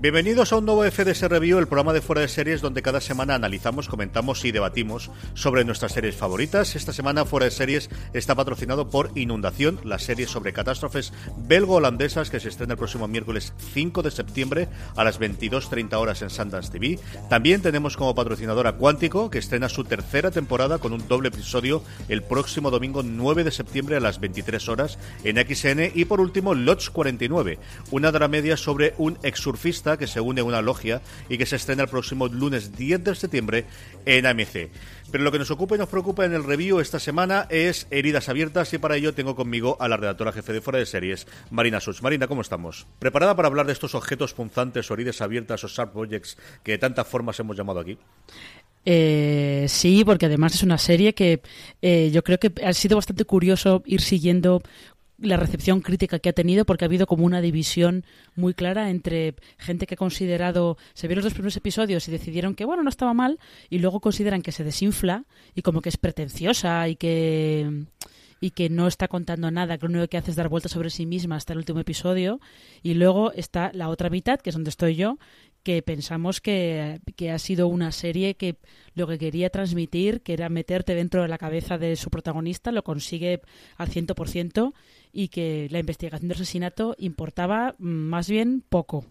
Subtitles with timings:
[0.00, 3.34] Bienvenidos a un nuevo FDS Review, el programa de fuera de series donde cada semana
[3.34, 6.76] analizamos, comentamos y debatimos sobre nuestras series favoritas.
[6.76, 11.12] Esta semana fuera de series está patrocinado por Inundación, la serie sobre catástrofes
[11.48, 16.30] belgo-holandesas que se estrena el próximo miércoles 5 de septiembre a las 22.30 horas en
[16.30, 17.00] Sundance TV.
[17.28, 22.22] También tenemos como patrocinadora Cuántico, que estrena su tercera temporada con un doble episodio el
[22.22, 25.90] próximo domingo 9 de septiembre a las 23 horas en XN.
[25.92, 27.58] Y por último, Lodge 49,
[27.90, 31.84] una dramedia sobre un exsurfista que se une a una logia y que se estrena
[31.84, 33.64] el próximo lunes 10 de septiembre
[34.06, 34.70] en AMC.
[35.10, 38.28] Pero lo que nos ocupa y nos preocupa en el review esta semana es heridas
[38.28, 41.80] abiertas y para ello tengo conmigo a la redactora jefe de Fuera de Series, Marina
[41.80, 42.02] Such.
[42.02, 42.86] Marina, ¿cómo estamos?
[42.98, 46.78] ¿Preparada para hablar de estos objetos punzantes o heridas abiertas o sharp objects que de
[46.78, 47.96] tantas formas hemos llamado aquí?
[48.84, 51.40] Eh, sí, porque además es una serie que
[51.82, 54.62] eh, yo creo que ha sido bastante curioso ir siguiendo
[55.18, 58.04] la recepción crítica que ha tenido porque ha habido como una división
[58.36, 62.54] muy clara entre gente que ha considerado se vieron los dos primeros episodios y decidieron
[62.54, 65.24] que bueno no estaba mal y luego consideran que se desinfla
[65.54, 67.86] y como que es pretenciosa y que
[68.40, 70.90] y que no está contando nada, que lo único que hace es dar vueltas sobre
[70.90, 72.40] sí misma hasta el último episodio.
[72.82, 75.18] Y luego está la otra mitad, que es donde estoy yo,
[75.62, 78.56] que pensamos que, que, ha sido una serie que
[78.94, 82.84] lo que quería transmitir, que era meterte dentro de la cabeza de su protagonista, lo
[82.84, 83.42] consigue
[83.76, 84.72] al 100%
[85.12, 89.04] y que la investigación del asesinato importaba más bien poco.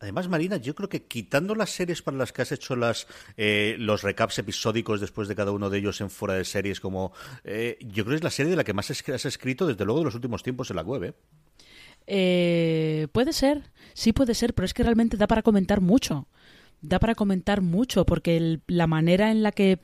[0.00, 3.76] Además, Marina, yo creo que quitando las series para las que has hecho las eh,
[3.78, 7.12] los recaps episódicos después de cada uno de ellos en fuera de series, como
[7.44, 10.00] eh, yo creo que es la serie de la que más has escrito desde luego
[10.00, 11.04] de los últimos tiempos en la web.
[11.04, 11.14] ¿eh?
[12.06, 16.28] Eh, puede ser, sí puede ser, pero es que realmente da para comentar mucho.
[16.82, 19.80] Da para comentar mucho, porque la manera en la que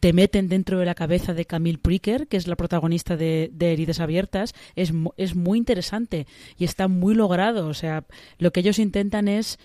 [0.00, 3.72] te meten dentro de la cabeza de Camille Pricker, que es la protagonista de, de
[3.72, 6.26] Heridas Abiertas, es, es muy interesante
[6.58, 7.68] y está muy logrado.
[7.68, 8.04] O sea,
[8.38, 9.58] lo que ellos intentan es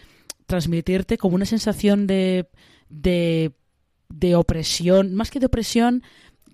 [0.46, 2.48] transmitirte como una sensación de,
[2.90, 6.04] de opresión, más que de opresión,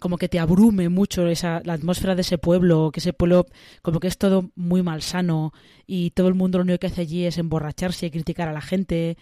[0.04, 3.46] como que te abrume mucho esa, la atmósfera de ese pueblo, que ese pueblo
[3.82, 5.54] como que es todo muy malsano
[5.88, 8.60] y todo el mundo lo único que hace allí es emborracharse y criticar a la
[8.60, 9.16] gente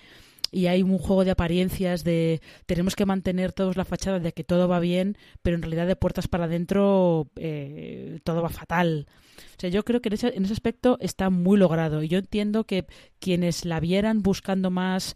[0.51, 4.43] y hay un juego de apariencias de tenemos que mantener todos la fachada de que
[4.43, 9.05] todo va bien, pero en realidad de puertas para adentro eh, todo va fatal.
[9.37, 12.17] O sea, yo creo que en ese, en ese aspecto está muy logrado y yo
[12.17, 12.87] entiendo que
[13.19, 15.15] quienes la vieran buscando más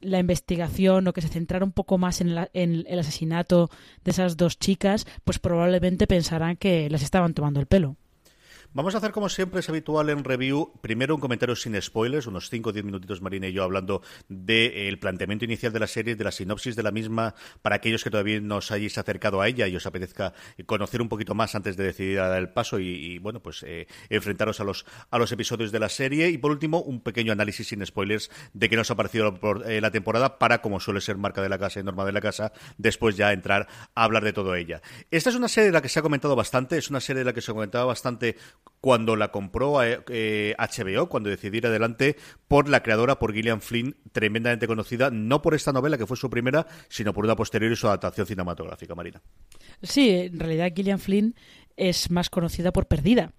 [0.00, 3.70] la investigación o que se centrara un poco más en, en, el asesinato
[4.04, 7.96] de esas dos chicas, pues probablemente pensarán que las estaban tomando el pelo.
[8.76, 12.50] Vamos a hacer como siempre es habitual en review, primero un comentario sin spoilers, unos
[12.50, 16.14] 5 o 10 minutitos Marina y yo hablando del eh, planteamiento inicial de la serie,
[16.14, 19.48] de la sinopsis de la misma, para aquellos que todavía no os hayáis acercado a
[19.48, 20.34] ella y os apetezca
[20.66, 23.86] conocer un poquito más antes de decidir a dar el paso y, bueno, pues eh,
[24.10, 26.28] enfrentaros a los, a los episodios de la serie.
[26.28, 29.90] Y por último, un pequeño análisis sin spoilers de qué nos ha parecido eh, la
[29.90, 33.16] temporada para, como suele ser marca de la casa y norma de la casa, después
[33.16, 34.82] ya entrar a hablar de todo ella.
[35.10, 37.24] Esta es una serie de la que se ha comentado bastante, es una serie de
[37.24, 38.36] la que se ha comentado bastante
[38.80, 40.54] cuando la compró HBO, eh,
[41.08, 42.16] cuando decidió ir adelante
[42.46, 46.30] por la creadora, por Gillian Flynn, tremendamente conocida, no por esta novela que fue su
[46.30, 49.20] primera, sino por una posterior y su adaptación cinematográfica, Marina.
[49.82, 51.34] Sí, en realidad Gillian Flynn
[51.76, 53.32] es más conocida por Perdida,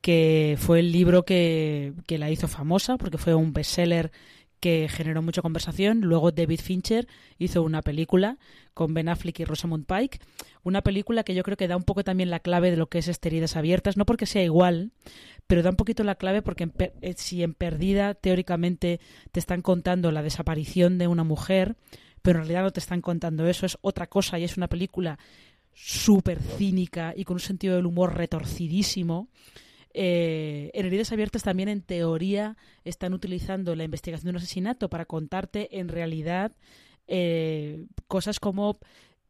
[0.00, 4.10] que fue el libro que, que la hizo famosa, porque fue un bestseller
[4.60, 6.00] que generó mucha conversación.
[6.00, 7.08] Luego David Fincher
[7.38, 8.38] hizo una película
[8.74, 10.20] con Ben Affleck y Rosamund Pike,
[10.62, 12.98] una película que yo creo que da un poco también la clave de lo que
[12.98, 14.92] es Esteridas Abiertas, no porque sea igual,
[15.46, 19.00] pero da un poquito la clave porque eh, si en Perdida teóricamente
[19.32, 21.76] te están contando la desaparición de una mujer,
[22.22, 25.18] pero en realidad no te están contando eso, es otra cosa y es una película
[25.72, 29.28] súper cínica y con un sentido del humor retorcidísimo
[30.00, 35.06] eh, en heridas abiertas también en teoría están utilizando la investigación de un asesinato para
[35.06, 36.52] contarte en realidad
[37.08, 38.78] eh, cosas como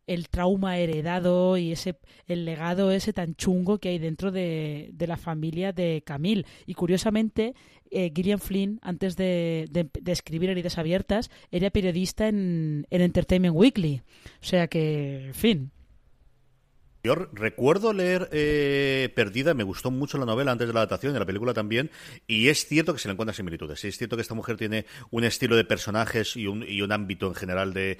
[0.07, 5.17] el trauma heredado y ese el legado ese tan chungo que hay dentro de, la
[5.17, 6.45] familia de Camille.
[6.67, 7.55] Y curiosamente,
[7.91, 9.71] eh, Gillian Flynn, antes de,
[10.05, 14.03] escribir Heridas Abiertas, era periodista en, en Entertainment Weekly.
[14.43, 15.71] O sea que, en fin
[17.09, 21.19] Yo recuerdo leer eh, Perdida, me gustó mucho la novela antes de la adaptación, de
[21.19, 21.91] la película también,
[22.27, 23.83] y es cierto que se le encuentran similitudes.
[23.83, 27.27] Es cierto que esta mujer tiene un estilo de personajes y un, y un ámbito
[27.27, 27.97] en general de,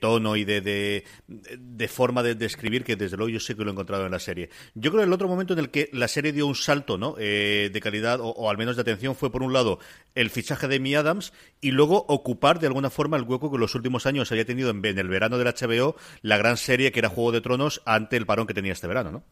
[0.00, 3.72] tono y de, de, forma de, escribir que desde luego yo sé que lo he
[3.74, 4.50] encontrado en la serie.
[4.74, 7.14] Yo creo que el otro momento en el que la serie dio un salto ¿no?
[7.16, 9.78] Eh, de calidad o, al menos de atención fue por un lado
[10.16, 13.60] el fichaje de Amy Adams y luego ocupar de alguna forma el hueco que en
[13.60, 16.98] los últimos años había tenido en, en el verano del HBO la gran serie que
[16.98, 19.22] era Juego de Tronos ante el que tenía este verano, ¿no?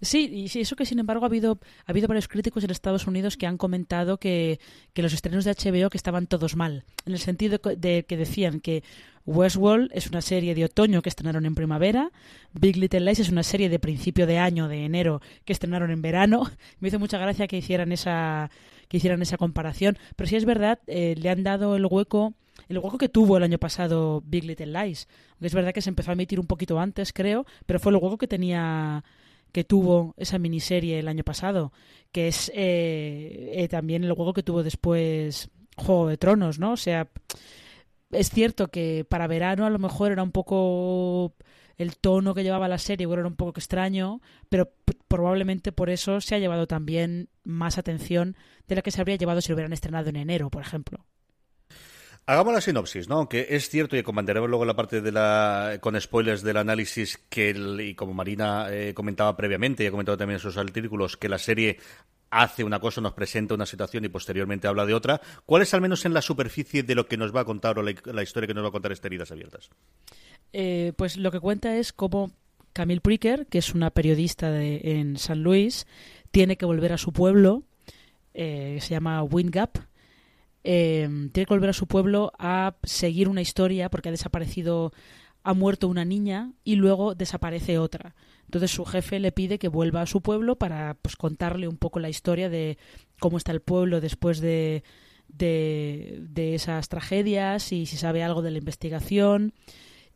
[0.00, 3.36] Sí, y eso que sin embargo ha habido, ha habido varios críticos en Estados Unidos
[3.36, 4.60] que han comentado que,
[4.92, 8.60] que los estrenos de HBO que estaban todos mal, en el sentido de que decían
[8.60, 8.82] que
[9.24, 12.10] Westworld es una serie de otoño que estrenaron en primavera,
[12.52, 16.02] Big Little Lies es una serie de principio de año, de enero, que estrenaron en
[16.02, 16.50] verano.
[16.80, 18.50] Me hizo mucha gracia que hicieran esa,
[18.88, 22.34] que hicieran esa comparación, pero sí es verdad, eh, le han dado el hueco
[22.68, 25.08] el hueco que tuvo el año pasado Big Little Lies.
[25.32, 27.96] Aunque es verdad que se empezó a emitir un poquito antes, creo, pero fue el
[27.96, 29.04] hueco que tenía
[29.52, 31.72] que tuvo esa miniserie el año pasado,
[32.10, 36.72] que es eh, eh, también el juego que tuvo después Juego de Tronos, ¿no?
[36.72, 37.08] O sea,
[38.10, 41.34] es cierto que para verano a lo mejor era un poco
[41.78, 44.72] el tono que llevaba la serie era un poco extraño, pero
[45.08, 48.36] probablemente por eso se ha llevado también más atención
[48.68, 51.04] de la que se habría llevado si lo hubieran estrenado en enero, por ejemplo.
[52.24, 53.16] Hagamos la sinopsis, ¿no?
[53.16, 57.50] Aunque es cierto, y comentaremos luego la parte de la con spoilers del análisis, que
[57.80, 61.38] y como Marina eh, comentaba previamente, y ha comentado también en sus artículos, que la
[61.38, 61.78] serie
[62.30, 65.20] hace una cosa, nos presenta una situación y posteriormente habla de otra.
[65.44, 67.82] ¿Cuál es al menos en la superficie de lo que nos va a contar o
[67.82, 69.68] la, historia que nos va a contar este Heridas Abiertas?
[70.52, 72.32] Eh, pues lo que cuenta es cómo
[72.72, 75.86] Camille Pricker, que es una periodista de, en San Luis,
[76.30, 77.64] tiene que volver a su pueblo,
[78.32, 79.76] eh, se llama Windgap,
[80.64, 84.92] eh, tiene que volver a su pueblo a seguir una historia porque ha desaparecido,
[85.42, 88.14] ha muerto una niña y luego desaparece otra.
[88.44, 92.00] Entonces su jefe le pide que vuelva a su pueblo para pues, contarle un poco
[92.00, 92.78] la historia de
[93.18, 94.84] cómo está el pueblo después de,
[95.28, 99.54] de, de esas tragedias y si sabe algo de la investigación.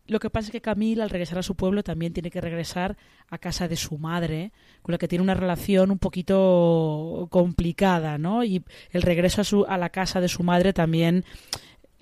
[0.09, 2.97] Lo que pasa es que Camille, al regresar a su pueblo, también tiene que regresar
[3.29, 8.45] a casa de su madre, con la que tiene una relación un poquito complicada, ¿no?
[8.45, 11.25] Y el regreso a, su, a la casa de su madre también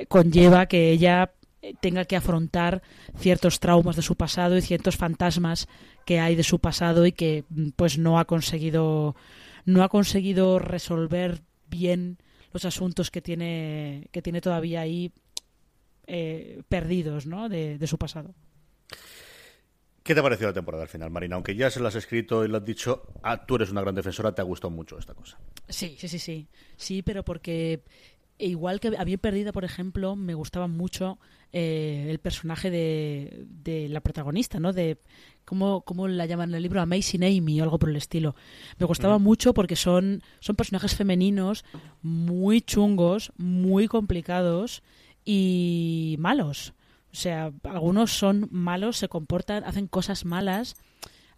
[0.09, 1.33] conlleva que ella
[1.81, 2.83] tenga que afrontar
[3.17, 5.69] ciertos traumas de su pasado y ciertos fantasmas
[6.05, 7.45] que hay de su pasado y que
[7.77, 9.17] pues no ha conseguido
[9.65, 12.19] no ha conseguido resolver bien
[12.53, 15.13] los asuntos que tiene que tiene todavía ahí
[16.07, 17.49] eh, perdidos ¿no?
[17.49, 18.35] de, su pasado.
[20.03, 21.37] ¿Qué te ha parecido la temporada al final, Marina?
[21.37, 23.95] Aunque ya se lo has escrito y lo has dicho, ah, tú eres una gran
[23.95, 25.39] defensora, te ha gustado mucho esta cosa.
[25.69, 26.49] Sí, sí, sí, sí.
[26.77, 27.83] Sí, pero porque
[28.39, 31.19] igual que había perdido, por ejemplo, me gustaba mucho
[31.53, 34.73] eh, el personaje de, de, la protagonista, ¿no?
[34.73, 34.99] De
[35.45, 38.35] cómo, cómo la llaman en el libro Amazing Amy o algo por el estilo.
[38.79, 41.65] Me gustaba mucho porque son, son personajes femeninos
[42.03, 44.83] muy chungos, muy complicados
[45.25, 46.75] y malos.
[47.13, 50.77] O sea, algunos son malos, se comportan, hacen cosas malas,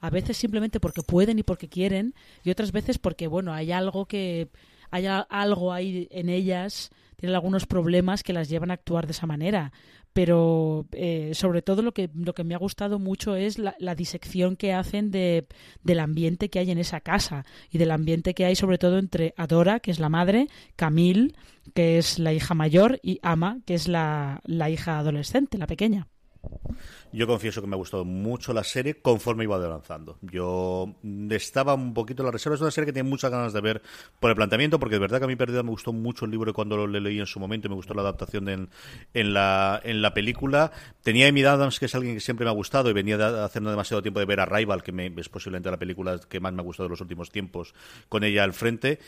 [0.01, 4.07] a veces simplemente porque pueden y porque quieren, y otras veces porque, bueno, hay algo
[4.07, 4.49] que,
[4.91, 9.27] hay algo ahí en ellas, tienen algunos problemas que las llevan a actuar de esa
[9.27, 9.73] manera
[10.17, 14.57] pero eh, sobre todo lo que, lo que me ha gustado mucho es la, disección
[14.57, 15.47] que hacen de,
[15.83, 19.35] del ambiente que hay en esa casa y del ambiente que hay sobre todo entre
[19.37, 21.35] Adora, que es la madre, Camille,
[21.75, 26.09] que es la hija mayor, y Ama, que es la, la hija adolescente, la pequeña.
[27.13, 30.19] Yo confieso que me ha gustado mucho la serie conforme iba avanzando.
[30.23, 30.95] Yo
[31.31, 32.57] estaba un poquito en la reserva.
[32.57, 33.83] Es una serie que tiene muchas ganas de ver
[34.21, 36.53] por el planteamiento, porque de verdad que a mí Perdida me gustó mucho el libro
[36.53, 38.69] cuando lo leí en su momento y me gustó la adaptación en,
[39.15, 40.73] en, la, en la película.
[41.03, 43.71] Tenía Amy Adams, que es alguien que siempre me ha gustado y venía de, haciendo
[43.71, 46.61] demasiado tiempo de ver a Rival, que me, es posiblemente la película que más me
[46.61, 47.75] ha gustado de los últimos tiempos,
[48.09, 48.99] con ella al frente.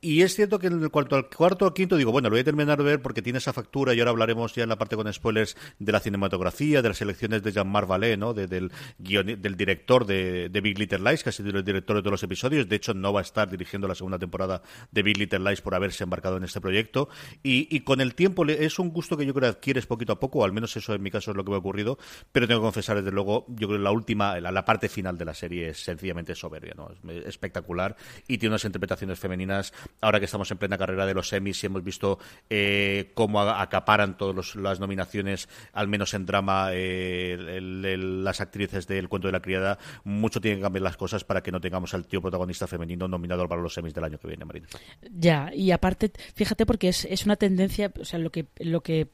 [0.00, 2.44] Y es cierto que en cuanto al cuarto o quinto digo, bueno, lo voy a
[2.44, 5.10] terminar de ver porque tiene esa factura y ahora hablaremos ya en la parte con
[5.12, 8.34] spoilers de la cinematografía, de las elecciones de Jean-Marc Vallée, ¿no?
[8.34, 12.22] del, del director de, Big Little Lies, que ha sido el director de todos los
[12.22, 12.68] episodios.
[12.68, 15.74] De hecho, no va a estar dirigiendo la segunda temporada de Big Little Lies por
[15.74, 17.08] haberse embarcado en este proyecto.
[17.42, 20.44] Y, con el tiempo es un gusto que yo creo que adquieres poquito a poco,
[20.44, 21.98] al menos eso en mi caso es lo que me ha ocurrido.
[22.32, 25.24] Pero tengo que confesar, desde luego, yo creo que la última, la, parte final de
[25.24, 26.90] la serie es sencillamente soberbia, ¿no?
[27.08, 29.72] Es espectacular y tiene unas interpretaciones femeninas.
[30.00, 32.18] Ahora que estamos en plena carrera de los semis y hemos visto
[32.50, 39.28] eh, cómo acaparan todas las nominaciones, al menos en drama, eh, las actrices del cuento
[39.28, 39.78] de la criada.
[40.04, 43.48] Mucho tienen que cambiar las cosas para que no tengamos al tío protagonista femenino nominado
[43.48, 44.68] para los semis del año que viene, Marina.
[45.10, 49.08] Ya, y aparte, fíjate porque es, es una tendencia, o sea, lo que, lo que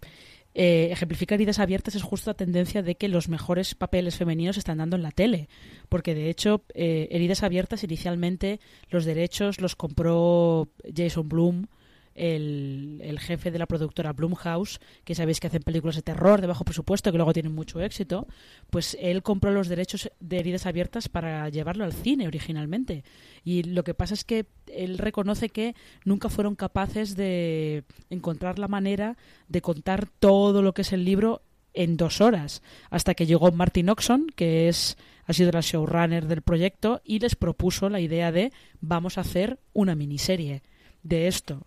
[0.54, 4.78] eh, ejemplifica heridas abiertas es justo la tendencia de que los mejores papeles femeninos están
[4.78, 5.48] dando en la tele.
[5.88, 11.66] Porque de hecho, eh, heridas abiertas inicialmente los derechos los compró Jason Bloom
[12.14, 16.64] el, jefe de la productora Blumhouse, que sabéis que hacen películas de terror de bajo
[16.64, 18.26] presupuesto, que luego tienen mucho éxito,
[18.70, 23.04] pues él compró los derechos de heridas abiertas para llevarlo al cine originalmente.
[23.44, 28.68] Y lo que pasa es que él reconoce que nunca fueron capaces de encontrar la
[28.68, 29.16] manera
[29.48, 31.42] de contar todo lo que es el libro
[31.74, 36.42] en dos horas, hasta que llegó Martin Oxon, que es ha sido la showrunner del
[36.42, 40.62] proyecto, y les propuso la idea de vamos a hacer una miniserie
[41.02, 41.64] de esto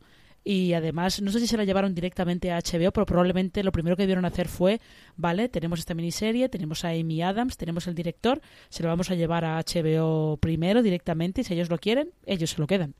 [0.47, 3.97] y además no sé si se la llevaron directamente a HBO, pero probablemente lo primero
[3.97, 4.79] que debieron hacer fue,
[5.17, 9.15] vale, tenemos esta miniserie, tenemos a Amy Adams, tenemos el director, se lo vamos a
[9.15, 12.93] llevar a HBO primero directamente y si ellos lo quieren, ellos se lo quedan.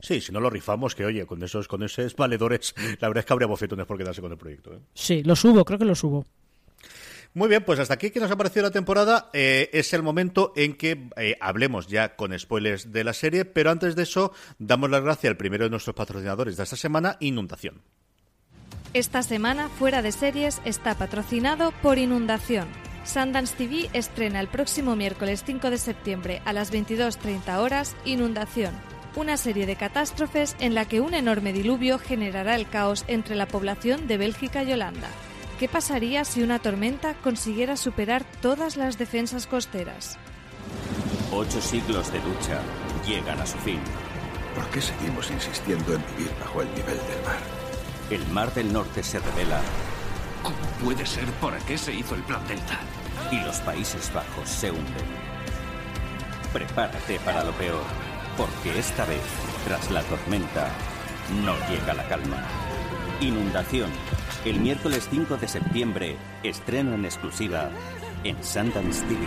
[0.00, 3.24] Sí, si no lo rifamos, que oye, con esos, con esos valedores, la verdad es
[3.24, 4.74] que habría bofetones por quedarse con el proyecto.
[4.74, 4.78] ¿eh?
[4.92, 6.26] Sí, lo subo, creo que lo subo.
[7.36, 9.28] Muy bien, pues hasta aquí que nos ha parecido la temporada.
[9.34, 13.70] Eh, es el momento en que eh, hablemos ya con spoilers de la serie, pero
[13.70, 17.82] antes de eso, damos las gracias al primero de nuestros patrocinadores de esta semana, Inundación.
[18.94, 22.68] Esta semana, Fuera de Series está patrocinado por Inundación.
[23.04, 28.72] Sundance TV estrena el próximo miércoles 5 de septiembre a las 22.30 horas Inundación,
[29.14, 33.46] una serie de catástrofes en la que un enorme diluvio generará el caos entre la
[33.46, 35.10] población de Bélgica y Holanda.
[35.58, 40.18] ¿Qué pasaría si una tormenta consiguiera superar todas las defensas costeras?
[41.32, 42.60] Ocho siglos de lucha
[43.06, 43.80] llegan a su fin.
[44.54, 47.38] ¿Por qué seguimos insistiendo en vivir bajo el nivel del mar?
[48.10, 49.62] El mar del norte se revela.
[50.42, 51.24] ¿Cómo puede ser?
[51.40, 52.78] ¿Por qué se hizo el plan Delta?
[53.32, 55.06] Y los Países Bajos se hunden.
[56.52, 57.82] Prepárate para lo peor,
[58.36, 59.22] porque esta vez,
[59.66, 60.68] tras la tormenta,
[61.44, 62.44] no llega la calma.
[63.20, 63.90] Inundación
[64.44, 67.70] el miércoles 5 de septiembre, estreno en exclusiva
[68.22, 69.26] en Sundance TV.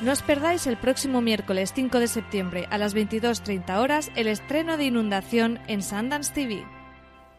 [0.00, 4.76] No os perdáis el próximo miércoles 5 de septiembre a las 22.30 horas el estreno
[4.76, 6.64] de Inundación en Sundance TV.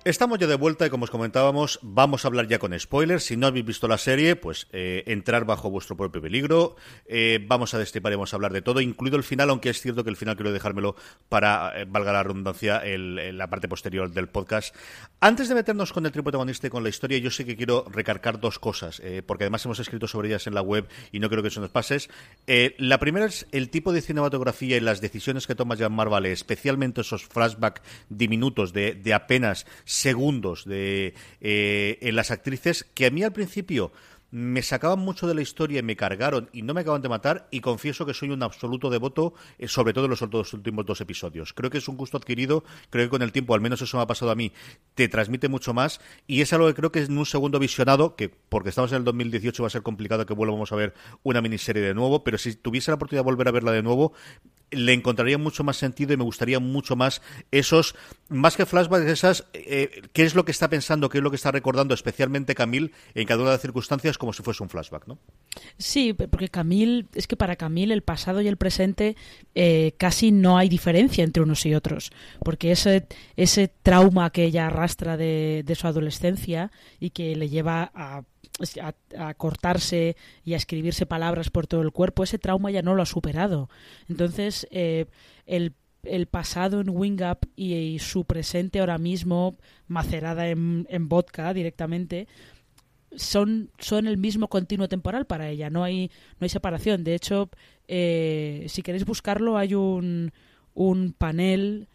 [0.05, 3.23] Estamos ya de vuelta y como os comentábamos, vamos a hablar ya con spoilers.
[3.23, 6.75] Si no habéis visto la serie, pues eh, entrar bajo vuestro propio peligro.
[7.07, 9.81] Eh, vamos a destripar y vamos a hablar de todo, incluido el final, aunque es
[9.81, 10.95] cierto que el final quiero dejármelo
[11.27, 14.75] para, eh, valga la redundancia, el, la parte posterior del podcast.
[15.21, 18.39] Antes de meternos con el trío y con la historia, yo sé que quiero recargar
[18.39, 21.47] dos cosas, porque además hemos escrito sobre ellas en la web y no creo que
[21.47, 22.09] eso nos pases.
[22.45, 27.01] la primera es el tipo de cinematografía y las decisiones que toma Jean Marvale, especialmente
[27.01, 33.33] esos flashbacks diminutos de apenas segundos de, eh, en las actrices que a mí al
[33.33, 33.91] principio
[34.35, 37.47] me sacaban mucho de la historia y me cargaron y no me acaban de matar
[37.51, 41.53] y confieso que soy un absoluto devoto, eh, sobre todo en los, últimos dos episodios.
[41.53, 44.03] Creo que es un gusto adquirido, creo que con el tiempo, al menos eso me
[44.03, 44.51] ha pasado a mí,
[44.93, 48.27] te transmite mucho más y es algo que creo que en un segundo visionado, que
[48.27, 51.81] porque estamos en el 2018 va a ser complicado que volvamos a ver una miniserie
[51.81, 54.11] de nuevo, pero si tuviese la oportunidad de volver a verla de nuevo,
[54.71, 57.95] le encontraría mucho más sentido y me gustaría mucho más esos,
[58.29, 61.35] más que flashbacks, esas, eh, qué es lo que está pensando, qué es lo que
[61.35, 65.05] está recordando, especialmente Camille, en cada una de las circunstancias, como si fuese un flashback,
[65.05, 65.19] ¿no?
[65.77, 69.15] Sí, porque Camille, es que para Camille el pasado y el presente
[69.53, 72.11] eh, casi no hay diferencia entre unos y otros,
[72.43, 73.05] porque ese,
[73.35, 78.23] ese trauma que ella arrastra de, de su adolescencia y que le lleva a
[79.17, 83.03] a, cortarse y a escribirse palabras por todo el cuerpo, ese trauma ya no lo
[83.03, 83.69] ha superado.
[84.07, 85.07] Entonces, eh,
[85.45, 91.53] el, el, pasado en Wing Up y, su presente ahora mismo, macerada en, en vodka
[91.53, 92.29] directamente,
[93.17, 97.03] son, son el mismo continuo temporal para ella, no hay, no hay separación.
[97.03, 97.49] De hecho,
[97.87, 100.31] eh, si queréis buscarlo, hay un,
[100.73, 101.87] un panel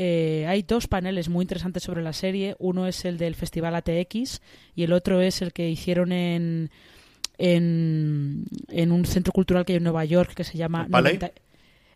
[0.00, 2.54] eh, hay dos paneles muy interesantes sobre la serie.
[2.60, 4.40] Uno es el del Festival ATX
[4.76, 6.70] y el otro es el que hicieron en,
[7.36, 10.86] en, en un centro cultural que hay en Nueva York que se llama...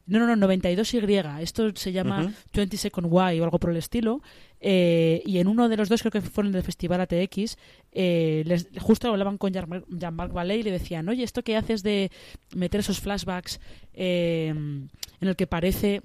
[0.06, 1.40] no, no, no, 92Y.
[1.40, 4.20] Esto se llama 20 Second Y o algo por el estilo.
[4.60, 7.56] Eh, y en uno de los dos, creo que fueron del Festival ATX,
[7.92, 12.10] eh, les, justo hablaban con Jean-Marc Vallée y le decían, oye, ¿esto que haces de
[12.54, 13.60] meter esos flashbacks
[13.92, 14.88] en
[15.20, 16.02] el que parece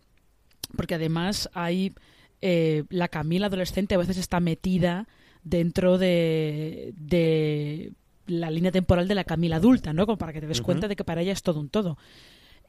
[0.76, 1.94] porque además hay
[2.42, 5.08] eh, la Camila adolescente a veces está metida
[5.44, 7.94] dentro de, de,
[8.26, 10.06] la línea temporal de la Camila adulta, ¿no?
[10.06, 11.98] Como para que te des cuenta de que para ella es todo un todo.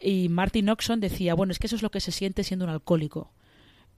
[0.01, 2.71] Y Martin Oxon decía, bueno, es que eso es lo que se siente siendo un
[2.71, 3.33] alcohólico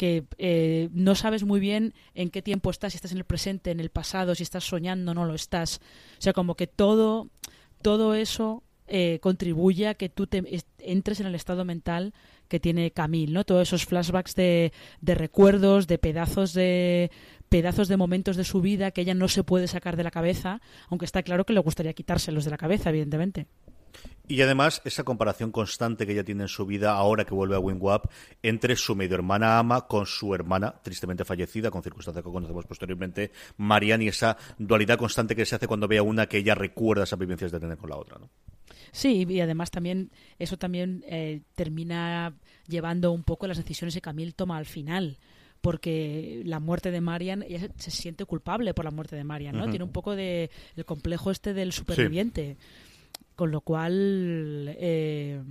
[0.01, 3.71] que eh, no sabes muy bien en qué tiempo estás, si estás en el presente,
[3.71, 5.83] en el pasado, si estás soñando, no lo estás.
[6.19, 7.29] O sea, como que todo,
[7.83, 10.43] todo eso eh, contribuye a que tú te
[10.79, 12.15] entres en el estado mental
[12.49, 13.45] que tiene Camille, ¿no?
[13.45, 17.11] Todos esos flashbacks de, de recuerdos, de pedazos de
[17.51, 20.63] pedazos de momentos de su vida que ella no se puede sacar de la cabeza,
[20.89, 23.49] aunque está claro que le gustaría quitárselos de la cabeza, evidentemente.
[24.29, 27.59] Y además, esa comparación constante que ella tiene en su vida ahora que vuelve a
[27.59, 28.07] Wingwap
[28.43, 33.33] entre su medio hermana Ama con su hermana, tristemente fallecida, con circunstancias que conocemos posteriormente,
[33.57, 37.03] Marianne, y esa dualidad constante que se hace cuando ve a una que ella recuerda
[37.03, 38.19] esas vivencias de tener con la otra.
[38.19, 38.31] ¿no?
[38.93, 42.35] Sí, y además también eso también eh, termina
[42.69, 45.19] llevando un poco las decisiones que Camille toma al final
[45.61, 49.69] porque la muerte de Marian ella se, siente culpable por la muerte de Marian, ¿no?
[49.69, 52.57] Tiene un poco de el complejo este del superviviente.
[53.41, 55.43] Con lo cual, eh,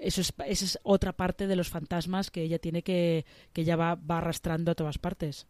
[0.00, 3.76] eso es, esa es otra parte de los fantasmas que ella tiene que, que ya
[3.76, 5.46] va, va arrastrando a todas partes.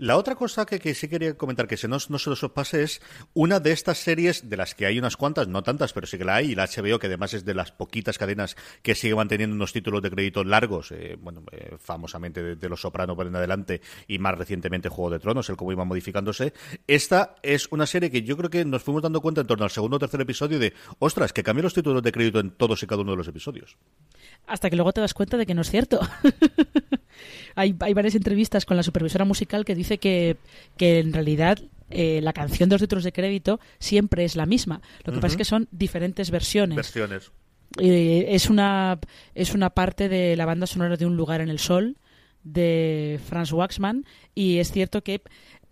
[0.00, 3.02] La otra cosa que, sí quería comentar, que se no, no se os pase, es
[3.34, 6.24] una de estas series, de las que hay unas cuantas, no tantas, pero sí que
[6.24, 9.54] la hay, y la HBO, que además es de las poquitas cadenas que sigue manteniendo
[9.54, 13.82] unos títulos de crédito largos, eh, bueno, eh, famosamente de, Los Soprano por en adelante,
[14.08, 16.54] y más recientemente Juego de Tronos, el cómo iba modificándose.
[16.86, 19.70] Esta es una serie que yo creo que nos fuimos dando cuenta en torno al
[19.70, 22.86] segundo o tercer episodio de, ostras, que cambió los títulos de crédito en todos y
[22.86, 23.76] cada uno de los episodios.
[24.46, 26.00] Hasta que luego te das cuenta de que no es cierto.
[27.54, 30.36] hay, hay varias entrevistas con la supervisora musical que dice que,
[30.76, 31.58] que en realidad
[31.90, 34.80] eh, la canción de los títulos de crédito siempre es la misma.
[35.04, 36.76] Lo que pasa es que son diferentes versiones.
[36.76, 37.32] Versiones.
[37.78, 38.98] Eh, es, una,
[39.34, 41.96] es una parte de la banda sonora de Un lugar en el sol
[42.42, 44.04] de Franz Waxman
[44.34, 45.22] y es cierto que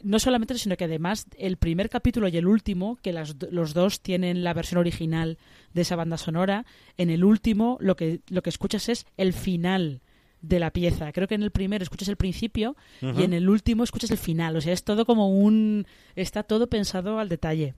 [0.03, 4.01] no solamente sino que además el primer capítulo y el último que las, los dos
[4.01, 5.39] tienen la versión original
[5.73, 6.67] de esa banda sonora
[6.99, 10.03] en el último lo que lo que escuchas es el final
[10.41, 11.13] de la pieza.
[11.13, 14.57] Creo que en el primero escuchas el principio y en el último escuchas el final.
[14.57, 15.87] O sea, es todo como un...
[16.17, 17.75] Está todo pensado al detalle.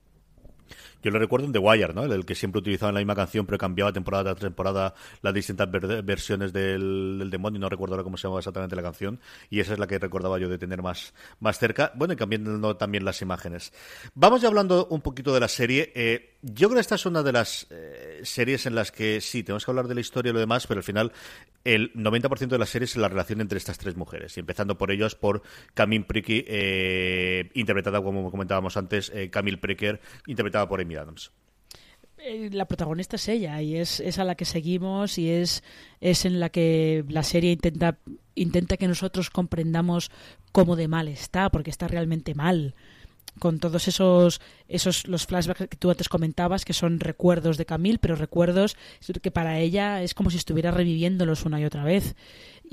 [1.03, 2.03] Yo lo recuerdo en The Wire, ¿no?
[2.03, 6.53] El que siempre utilizaba la misma canción, pero cambiaba temporada tras temporada las distintas versiones
[6.53, 7.59] del, demonio.
[7.59, 9.19] No recuerdo ahora cómo se llamaba exactamente la canción.
[9.49, 11.91] Y esa es la que recordaba yo de tener más, más cerca.
[11.95, 13.73] Bueno, y cambiando también las imágenes.
[14.13, 15.91] Vamos ya hablando un poquito de la serie.
[15.95, 19.43] Eh, yo creo que esta es una de las eh, series en las que sí,
[19.43, 21.11] tenemos que hablar de la historia y lo demás, pero al final
[21.63, 24.37] el 90% de la serie es la relación entre estas tres mujeres.
[24.37, 30.81] Empezando por ellos, por Camille Pricky, eh, interpretada, como comentábamos antes, Camille Pricker, interpretada por
[30.81, 31.31] Amy Adams.
[32.23, 35.63] Eh, la protagonista es ella y es, es, a la que seguimos y es,
[36.01, 37.97] es en la que la serie intenta,
[38.35, 40.11] intenta que nosotros comprendamos
[40.51, 42.75] cómo de mal está, porque está realmente mal
[43.39, 47.97] con todos esos esos los flashbacks que tú antes comentabas que son recuerdos de Camille
[47.99, 48.77] pero recuerdos
[49.21, 52.15] que para ella es como si estuviera reviviéndolos una y otra vez.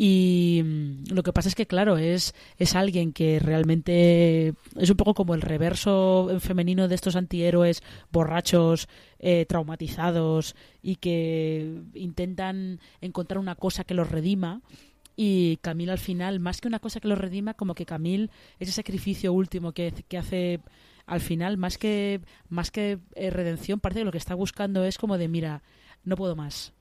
[0.00, 4.96] Y mm, lo que pasa es que claro es es alguien que realmente es un
[4.96, 7.82] poco como el reverso femenino de estos antihéroes
[8.12, 14.60] borrachos eh, traumatizados y que intentan encontrar una cosa que los redima
[15.20, 18.70] y Camille al final, más que una cosa que lo redima, como que Camille, ese
[18.70, 20.60] sacrificio último que, hace
[21.06, 24.96] al final, más que, más que eh, redención, parece que lo que está buscando es
[24.96, 25.64] como de, mira,
[26.04, 26.72] no puedo más.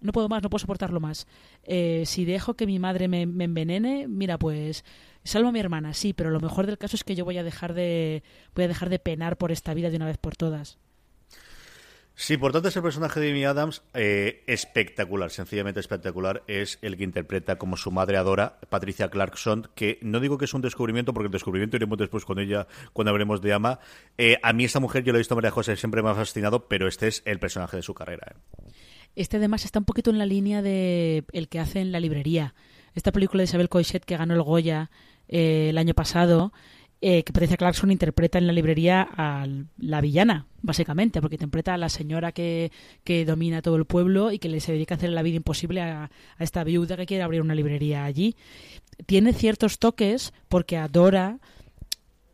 [0.00, 1.28] No puedo más, no puedo soportarlo más.
[1.62, 4.84] Eh, si dejo que mi madre me, me envenene, mira, pues
[5.22, 7.44] salvo a mi hermana, sí, pero lo mejor del caso es que yo voy a
[7.44, 8.24] dejar de
[8.56, 10.78] voy a dejar de penar por esta vida de una vez por todas.
[12.16, 17.02] Sí, por tanto, ese personaje de Amy Adams, eh, espectacular, sencillamente espectacular, es el que
[17.02, 21.26] interpreta como su madre adora, Patricia Clarkson, que no digo que es un descubrimiento, porque
[21.26, 23.80] el descubrimiento iremos después con ella cuando hablemos de Ama.
[24.16, 26.68] Eh, a mí esta mujer, yo la he visto María José, siempre me ha fascinado,
[26.68, 28.32] pero este es el personaje de su carrera.
[28.32, 28.70] Eh.
[29.16, 32.54] Este además está un poquito en la línea de el que hace en la librería.
[32.94, 34.90] Esta película de Isabel Coixet que ganó el Goya
[35.26, 36.52] el año pasado
[37.06, 41.76] eh, que Patricia Clarkson interpreta en la librería a la villana, básicamente, porque interpreta a
[41.76, 42.72] la señora que,
[43.04, 45.82] que domina todo el pueblo y que le se dedica a hacer la vida imposible
[45.82, 48.36] a, esta viuda que quiere abrir una librería allí.
[49.04, 51.40] Tiene ciertos toques porque adora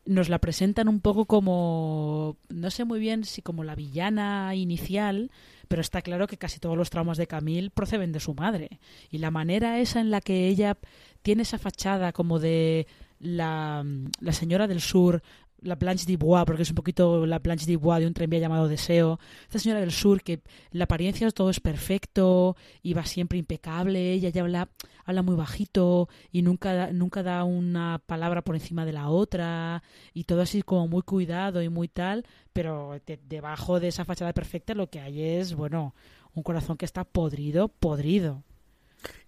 [0.07, 5.33] nos la presentan un poco como, no sé muy bien si como la villana inicial,
[5.67, 8.79] pero está claro que casi todos los traumas de Camille proceden de su madre.
[9.11, 10.79] Y la manera esa en la que ella
[11.23, 12.87] tiene esa fachada como de
[13.21, 13.85] la,
[14.21, 15.23] la señora del sur,
[15.63, 19.19] la Blanche Dubois, porque es un poquito la Blanche Dubois de un tranvía llamado Deseo.
[19.43, 20.41] Esta señora del sur, que
[20.73, 24.71] la apariencia todo es perfecto y va siempre impecable, ella ya habla,
[25.05, 29.83] habla muy bajito y nunca, nunca da una palabra por encima de la otra
[30.15, 34.75] y todo así como muy cuidado y muy tal, pero debajo de esa fachada perfecta
[34.75, 35.95] lo que hay es, bueno,
[36.35, 38.43] un corazón que está podrido, podrido.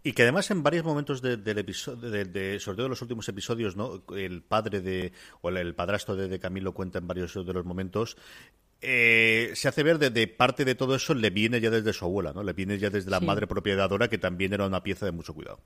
[0.03, 3.77] Y que además en varios momentos del episodio, de, sobre todo en los últimos episodios,
[3.77, 4.03] ¿no?
[4.17, 8.17] el padre de, o el, padrastro de, Camilo cuenta en varios de los momentos,
[8.85, 12.33] eh, se hace ver de, parte de todo eso le viene ya desde su abuela,
[12.33, 12.43] ¿no?
[12.43, 15.61] Le viene ya desde la madre propiedadora que también era una pieza de mucho cuidado.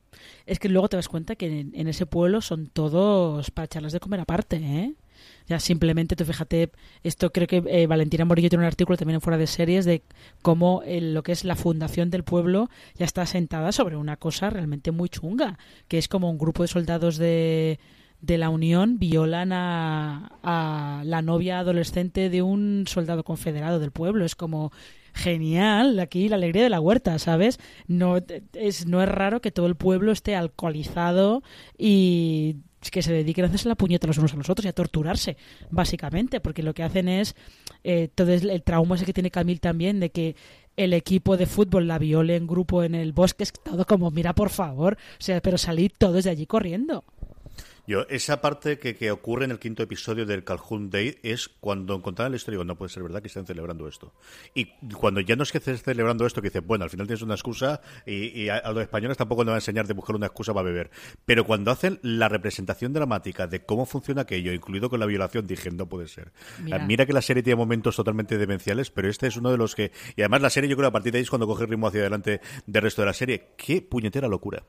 [0.44, 4.00] Es que luego te das cuenta que en, ese pueblo son todos para echarlas de
[4.00, 4.94] comer aparte, ¿eh?
[5.46, 6.70] Ya simplemente, tú fíjate,
[7.04, 10.02] esto creo que eh, Valentina Morillo tiene un artículo también en fuera de series de
[10.42, 14.50] cómo eh, lo que es la fundación del pueblo ya está sentada sobre una cosa
[14.50, 17.78] realmente muy chunga, que es como un grupo de soldados de
[18.20, 20.30] de la Unión violan a,
[21.04, 24.24] la novia adolescente de un soldado confederado del pueblo.
[24.24, 24.72] Es como
[25.12, 27.58] genial, aquí la alegría de la huerta, ¿sabes?
[27.86, 28.18] No
[28.52, 31.42] es, no es raro que todo el pueblo esté alcoholizado
[31.78, 32.56] y
[32.90, 35.36] que se dediquen a hacerse la puñeta los unos a los otros y a torturarse,
[35.70, 37.34] básicamente, porque lo que hacen es
[37.84, 40.36] eh, todo el trauma ese que tiene Camil también de que
[40.76, 44.34] el equipo de fútbol la viole en grupo en el bosque, es todo como, mira,
[44.34, 47.04] por favor, o sea, pero salid todos de allí corriendo.
[47.86, 51.94] Yo, esa parte que, que, ocurre en el quinto episodio del Calhoun Day es cuando
[51.94, 54.12] encontraron la historia, no puede ser verdad que estén celebrando esto.
[54.54, 57.22] Y cuando ya no es que estés celebrando esto, que dices, bueno, al final tienes
[57.22, 60.52] una excusa y, a, los españoles tampoco nos va a enseñar de buscar una excusa
[60.52, 60.90] para beber.
[61.24, 65.70] Pero cuando hacen la representación dramática de cómo funciona aquello, incluido con la violación, dije,
[65.70, 66.32] no puede ser.
[66.62, 66.78] Mira.
[66.78, 69.92] Mira que la serie tiene momentos totalmente demenciales, pero este es uno de los que...
[70.16, 71.86] Y además la serie yo creo a partir de ahí es cuando coge el ritmo
[71.86, 73.48] hacia adelante del resto de la serie.
[73.56, 74.64] ¡Qué puñetera locura!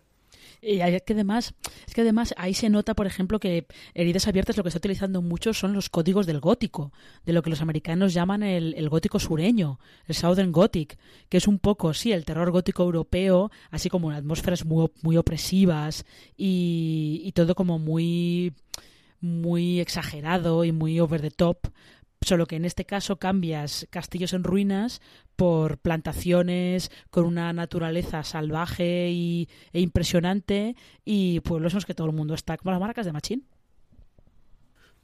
[0.61, 1.53] Y es que además,
[1.87, 5.21] es que además ahí se nota, por ejemplo, que Heridas Abiertas lo que está utilizando
[5.21, 6.91] mucho son los códigos del gótico,
[7.25, 10.97] de lo que los americanos llaman el, gótico sureño, el Southern Gothic,
[11.29, 16.05] que es un poco, sí, el terror gótico europeo, así como atmósferas muy, muy opresivas
[16.35, 18.53] y, y todo como muy
[19.19, 21.67] muy exagerado y muy over the top,
[22.21, 25.01] solo que en este caso cambias castillos en ruinas
[25.35, 30.75] por plantaciones con una naturaleza salvaje y, e impresionante
[31.05, 33.47] y pueblos en los que todo el mundo está como las marcas de Machín.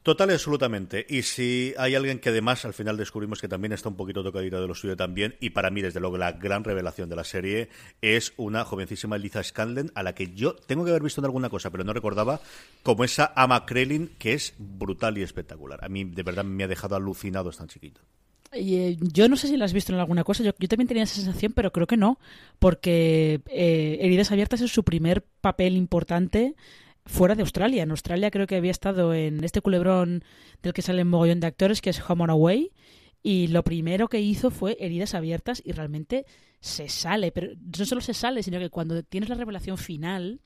[0.03, 1.05] Total y absolutamente.
[1.09, 4.59] Y si hay alguien que además al final descubrimos que también está un poquito tocadita
[4.59, 7.69] de lo suyo también, y para mí desde luego la gran revelación de la serie
[8.01, 11.49] es una jovencísima Lisa Scanlon a la que yo tengo que haber visto en alguna
[11.49, 12.41] cosa, pero no recordaba,
[12.83, 15.81] como esa Ama Krellin que es brutal y espectacular.
[15.85, 18.01] A mí de verdad me ha dejado alucinado tan chiquito.
[18.51, 21.15] Eh, yo no sé si la has visto en alguna cosa, yo, también tenía esa
[21.15, 22.19] sensación, pero creo que no,
[22.59, 26.55] porque eh, Heridas Abiertas es su primer papel importante
[27.05, 27.83] fuera de Australia.
[27.83, 30.23] En Australia creo que había estado en este culebrón
[30.61, 32.71] del que salen mogollón de actores, que es Home Away.
[33.21, 36.25] Y lo primero que hizo fue heridas abiertas y realmente
[36.59, 37.31] se sale.
[37.31, 40.41] Pero no solo se sale, sino que cuando tienes la revelación final,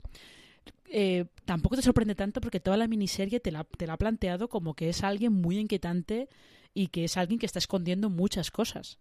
[0.90, 4.48] eh, tampoco te sorprende tanto porque toda la miniserie te la, te la ha planteado
[4.48, 6.28] como que es alguien muy inquietante
[6.72, 8.98] y que es alguien que está escondiendo muchas cosas.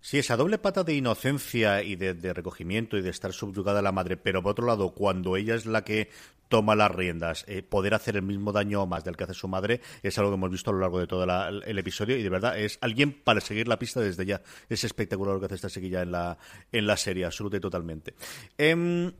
[0.00, 3.92] Sí, esa doble pata de inocencia y de, recogimiento y de estar subyugada a la
[3.92, 6.10] madre, pero por otro lado, cuando ella es la que
[6.48, 9.48] toma las riendas, eh, poder hacer el mismo daño o más del que hace su
[9.48, 12.28] madre, es algo que hemos visto a lo largo de todo el episodio y de
[12.28, 14.42] verdad es alguien para seguir la pista desde ya.
[14.68, 16.38] Es espectacular lo que hace esta chiquilla en la,
[16.70, 18.14] en la serie, absolutamente y totalmente.
[18.58, 19.12] Em,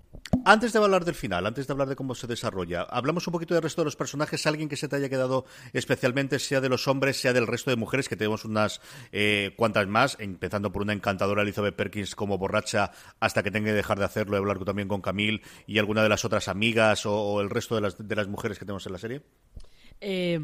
[0.44, 3.54] antes de hablar del final, antes de hablar de cómo se desarrolla, hablamos un poquito
[3.54, 6.88] del resto de los personajes, alguien que se te haya quedado especialmente, sea de los
[6.88, 8.80] hombres, sea del resto de mujeres, que tenemos unas
[9.12, 13.74] eh, cuantas más, empezando por una encantadora Elizabeth Perkins como borracha hasta que tenga que
[13.74, 17.40] dejar de hacerlo y hablar también con Camille y alguna de las otras amigas o,
[17.40, 19.22] el resto de las, de las mujeres que tenemos en la serie?
[20.00, 20.38] Eh,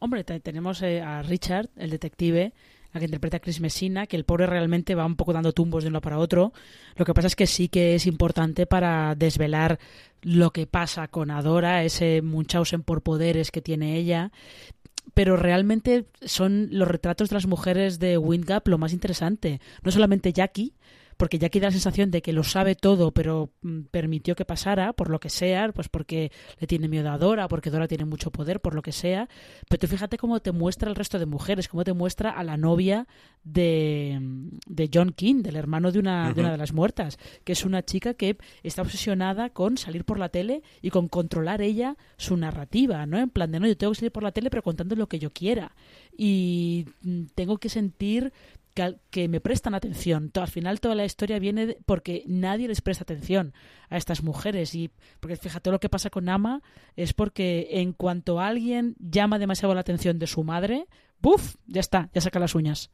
[0.00, 2.52] hombre, tenemos eh, a Richard, el detective,
[2.92, 5.84] la que interpreta a Chris Messina, que el pobre realmente va un poco dando tumbos
[5.84, 6.52] de uno para otro.
[6.96, 9.78] Lo que pasa es que sí que es importante para desvelar
[10.22, 14.30] lo que pasa con Adora, ese Munchausen por poderes que tiene ella
[15.14, 19.60] pero realmente son los retratos de las mujeres de Windgap lo más interesante.
[19.82, 20.74] No solamente Jackie,
[21.16, 24.92] porque Jackie da la sensación de que lo sabe todo, pero mm, permitió que pasara,
[24.92, 28.30] por lo que sea, pues porque le tiene miedo a Dora, porque Dora tiene mucho
[28.30, 29.28] poder, por lo que sea.
[29.68, 32.56] Pero tú fíjate cómo te muestra el resto de mujeres, cómo te muestra a la
[32.56, 33.06] novia
[33.44, 34.18] de,
[34.66, 37.82] de John King, del hermano de una, de una de las muertas, que es una
[37.82, 43.06] chica que está obsesionada con salir por la tele y con controlar ella su narrativa,
[43.06, 43.18] ¿no?
[43.18, 45.18] En plan de, no, yo tengo que salir por la tele, pero contando lo que
[45.18, 45.74] yo quiera.
[46.16, 48.32] Y mm, tengo que sentir
[48.74, 50.30] que, me prestan atención.
[50.34, 53.52] Al final toda la historia viene porque nadie les presta atención
[53.88, 54.74] a estas mujeres.
[54.74, 56.62] Y porque fíjate lo que pasa con Ama
[56.96, 60.86] es porque en cuanto alguien llama demasiado la atención de su madre,
[61.20, 61.56] ¡buf!
[61.66, 62.90] Ya está, ya saca las uñas.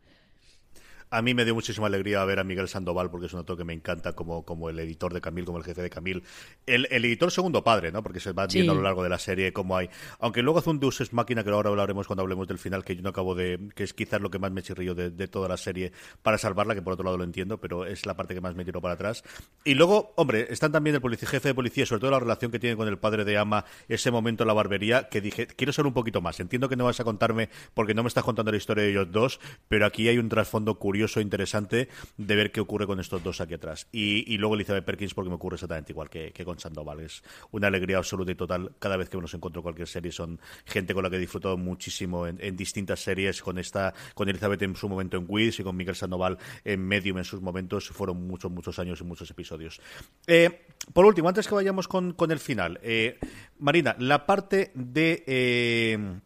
[1.10, 3.64] A mí me dio muchísima alegría ver a Miguel Sandoval, porque es un autor que
[3.64, 6.22] me encanta como, como el editor de Camil, como el jefe de Camil.
[6.66, 8.02] El, editor segundo padre, ¿no?
[8.02, 9.88] Porque se va viendo a lo largo de la serie cómo hay.
[10.20, 12.96] Aunque luego hace un Deus Ex Máquina, que ahora hablaremos cuando hablemos del final, que
[12.96, 13.58] yo no acabo de.
[13.74, 15.92] que es quizás lo que más me chirrió de, de toda la serie
[16.22, 18.64] para salvarla, que por otro lado lo entiendo, pero es la parte que más me
[18.64, 19.24] tiró para atrás.
[19.64, 22.58] Y luego, hombre, están también el policía, jefe de policía, sobre todo la relación que
[22.58, 25.86] tiene con el padre de Ama, ese momento en la barbería, que dije, quiero ser
[25.86, 26.40] un poquito más.
[26.40, 29.10] Entiendo que no vas a contarme porque no me estás contando la historia de ellos
[29.10, 33.22] dos, pero aquí hay un trasfondo curioso, e interesante de ver qué ocurre con estos
[33.22, 33.86] dos aquí atrás.
[33.92, 37.00] Y, luego Elizabeth Perkins porque me ocurre exactamente igual que, con Sandoval.
[37.00, 40.12] Es una alegría absoluta y total cada vez que nos encuentro cualquier serie.
[40.12, 44.62] Son gente con la que he disfrutado muchísimo en, distintas series, con esta, con Elizabeth
[44.62, 47.88] en su momento en Wiz y con Miguel Sandoval en Medium en sus momentos.
[47.88, 49.80] Fueron muchos, muchos años y muchos episodios.
[50.26, 53.18] Eh, por último, antes que vayamos con, el final, eh,
[53.58, 55.24] Marina, la parte de...
[55.26, 56.20] Eh,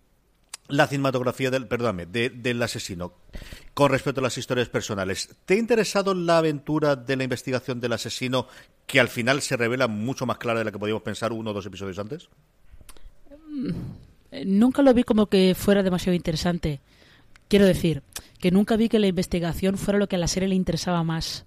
[0.72, 3.12] la cinematografía del, perdóname, del asesino
[3.74, 5.28] con respecto a las historias personales.
[5.44, 8.46] ¿Te ha interesado la aventura de la investigación del asesino
[8.86, 11.52] que al final se revela mucho más clara de la que podíamos pensar uno o
[11.52, 12.30] dos episodios antes?
[13.50, 13.70] Mm,
[14.46, 16.80] nunca lo vi como que fuera demasiado interesante.
[17.48, 18.02] Quiero decir,
[18.40, 21.44] que nunca vi que la investigación fuera lo que a la serie le interesaba más.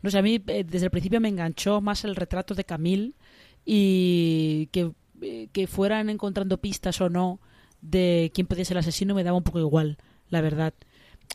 [0.00, 3.12] No sé, a mí eh, desde el principio me enganchó más el retrato de Camille
[3.66, 7.40] y que, eh, que fueran encontrando pistas o no
[7.84, 9.98] de quién podía ser el asesino me daba un poco igual,
[10.30, 10.74] la verdad.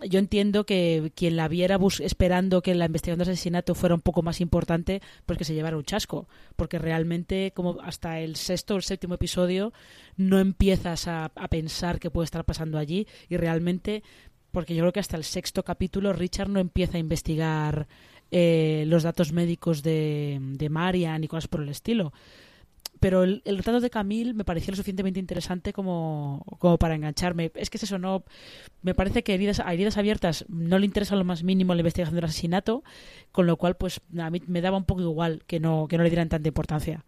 [0.08, 4.22] Yo entiendo que quien la viera esperando que la investigación del asesinato fuera un poco
[4.22, 8.78] más importante, pues que se llevara un chasco, porque realmente como hasta el sexto o
[8.78, 9.74] el séptimo episodio
[10.16, 14.04] no empiezas a, pensar qué puede estar pasando allí y realmente,
[14.52, 17.88] porque yo creo que hasta el sexto capítulo Richard no empieza a investigar
[18.32, 22.14] eh, los datos médicos de, de Marian y cosas por el estilo
[23.00, 27.52] pero el, retrato de Camille me pareció lo suficientemente interesante como, como para engancharme.
[27.56, 28.24] Es que es eso, no,
[28.82, 32.16] me parece que heridas, a heridas abiertas no le interesa lo más mínimo la investigación
[32.16, 32.84] del asesinato,
[33.32, 36.04] con lo cual pues a mí me daba un poco igual que no, que no
[36.04, 37.06] le dieran tanta importancia.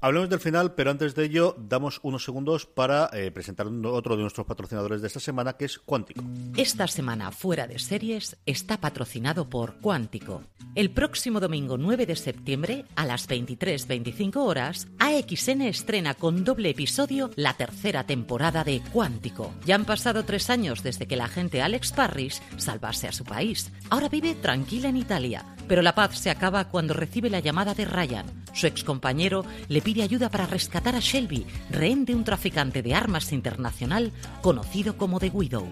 [0.00, 4.22] Hablemos del final, pero antes de ello, damos unos segundos para eh, presentar otro de
[4.22, 6.22] nuestros patrocinadores de esta semana, que es Cuántico.
[6.56, 10.42] Esta semana, fuera de series, está patrocinado por Cuántico.
[10.74, 17.30] El próximo domingo 9 de septiembre, a las 23.25 horas, AXN estrena con doble episodio
[17.34, 19.54] la tercera temporada de Cuántico.
[19.64, 23.72] Ya han pasado tres años desde que el agente Alex Parrish salvase a su país.
[23.88, 27.86] Ahora vive tranquila en Italia, pero la paz se acaba cuando recibe la llamada de
[27.86, 28.26] Ryan.
[28.52, 33.32] Su excompañero le pide ayuda para rescatar a Shelby, rehén de un traficante de armas
[33.32, 35.68] internacional conocido como The Widow.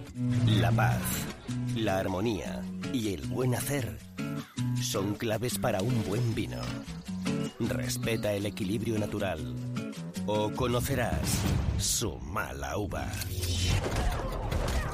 [0.46, 1.00] La paz,
[1.74, 3.98] la armonía y el buen hacer
[4.82, 6.60] son claves para un buen vino.
[7.60, 9.54] Respeta el equilibrio natural
[10.26, 11.42] o conocerás
[11.78, 13.10] su mala uva.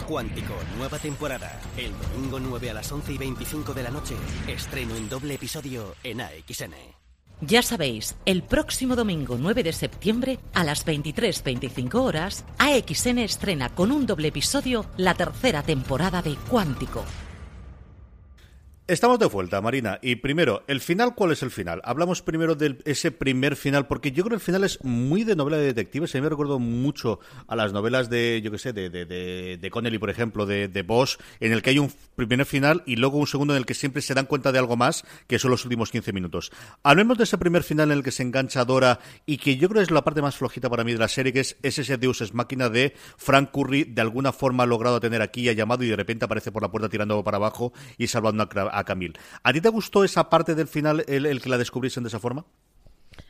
[0.07, 1.61] Cuántico, nueva temporada.
[1.77, 4.17] El domingo 9 a las 11 y 25 de la noche.
[4.49, 6.75] Estreno en doble episodio en AXN.
[7.43, 13.93] Ya sabéis, el próximo domingo 9 de septiembre a las 23.25 horas, AXN estrena con
[13.93, 17.03] un doble episodio la tercera temporada de Cuántico.
[18.91, 20.01] Estamos de vuelta, Marina.
[20.03, 21.81] Y primero, ¿el final cuál es el final?
[21.85, 25.37] Hablamos primero de ese primer final, porque yo creo que el final es muy de
[25.37, 26.13] novela de detectives.
[26.13, 29.71] A mí me recuerdo mucho a las novelas de, yo qué sé, de, de, de,
[29.71, 33.19] Connelly, por ejemplo, de, de Bosch, en el que hay un primer final y luego
[33.19, 35.65] un segundo en el que siempre se dan cuenta de algo más, que son los
[35.65, 36.51] últimos 15 minutos.
[36.83, 39.83] Hablemos de ese primer final en el que se engancha Dora y que yo creo
[39.83, 42.23] que es la parte más flojita para mí de la serie, que es, ese Deus
[42.23, 45.89] es máquina de Frank Curry, de alguna forma ha logrado tener aquí, ha llamado y
[45.91, 49.15] de repente aparece por la puerta tirando para abajo y salvando a a Camille.
[49.43, 52.45] ¿A ti te gustó esa parte del final, el, que la descubriesen de esa forma?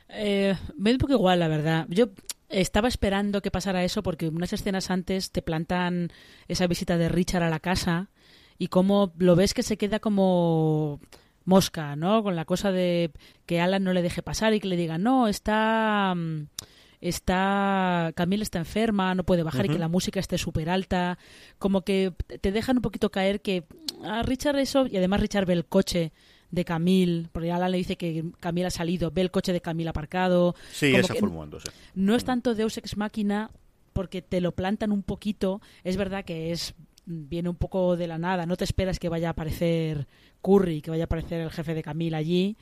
[0.09, 1.85] Eh, me da un poco igual, la verdad.
[1.89, 2.09] Yo
[2.49, 6.11] estaba esperando que pasara eso porque unas escenas antes te plantan
[6.47, 8.09] esa visita de Richard a la casa
[8.57, 10.99] y cómo lo ves que se queda como
[11.45, 12.23] mosca, ¿no?
[12.23, 13.11] Con la cosa de
[13.45, 16.15] que Alan no le deje pasar y que le diga, no, está...
[17.01, 21.17] Mm, está Camille está enferma, no puede bajar y que la música esté súper alta,
[21.59, 23.63] como que te dejan un poquito caer que
[24.03, 26.11] a Richard eso, y además Richard ve el coche
[26.51, 29.89] de Camille, porque Alan le dice que Camille ha salido, ve el coche de Camille
[29.89, 30.55] aparcado.
[30.71, 31.13] Sí, esa
[31.95, 33.51] No es tanto Deus Ex Máquina
[33.93, 38.17] porque te lo plantan un poquito, es verdad que es viene un poco de la
[38.17, 40.07] nada, no te esperas que vaya a aparecer
[40.41, 42.57] Curry, que vaya a aparecer el jefe de Camille allí,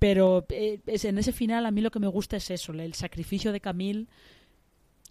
[0.00, 3.52] pero eh, en ese final a mí lo que me gusta es eso, el sacrificio
[3.52, 4.06] de Camille,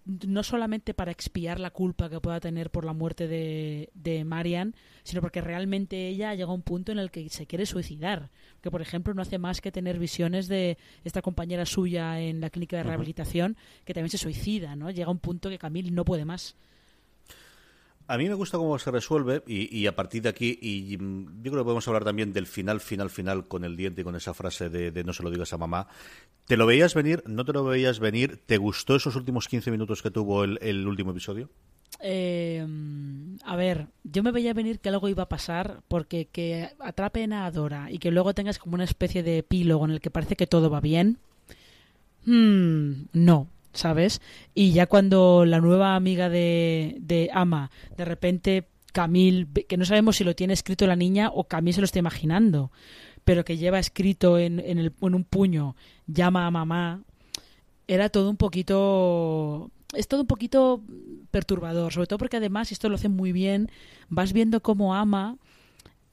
[0.04, 4.74] no solamente para expiar la culpa que pueda tener por la muerte de, de Marian,
[5.04, 8.30] sino porque realmente ella llega a un punto en el que se quiere suicidar.
[8.62, 12.50] Que, por ejemplo, no hace más que tener visiones de esta compañera suya en la
[12.50, 14.90] clínica de rehabilitación que también se suicida, ¿no?
[14.90, 16.56] Llega a un punto que Camille no puede más.
[18.10, 21.52] A mí me gusta cómo se resuelve y, a partir de aquí, y mm, yo
[21.52, 24.34] creo que podemos hablar también del final, final, final con el diente y con esa
[24.34, 25.86] frase de, no se lo digas a mamá.
[26.44, 27.22] ¿Te lo veías venir?
[27.28, 28.40] ¿No te lo veías venir?
[28.46, 31.50] ¿Te gustó esos últimos 15 minutos que tuvo el, último episodio?
[32.00, 32.66] Eh,
[33.44, 37.46] a ver, yo me veía venir que algo iba a pasar porque que atrapen a
[37.46, 40.48] Adora y que luego tengas como una especie de epílogo en el que parece que
[40.48, 41.18] todo va bien.
[42.26, 44.20] Hmm, no, ¿sabes?
[44.54, 50.16] Y ya cuando la nueva amiga de, de Ama, de repente Camille, que no sabemos
[50.16, 52.72] si lo tiene escrito la niña o Camille se lo está imaginando,
[53.24, 57.02] pero que lleva escrito en, en, el, en un puño, llama a mamá,
[57.86, 59.70] era todo un poquito...
[59.92, 60.84] Es todo un poquito
[61.32, 63.72] perturbador, sobre todo porque además, esto lo hace muy bien,
[64.08, 65.36] vas viendo cómo Ama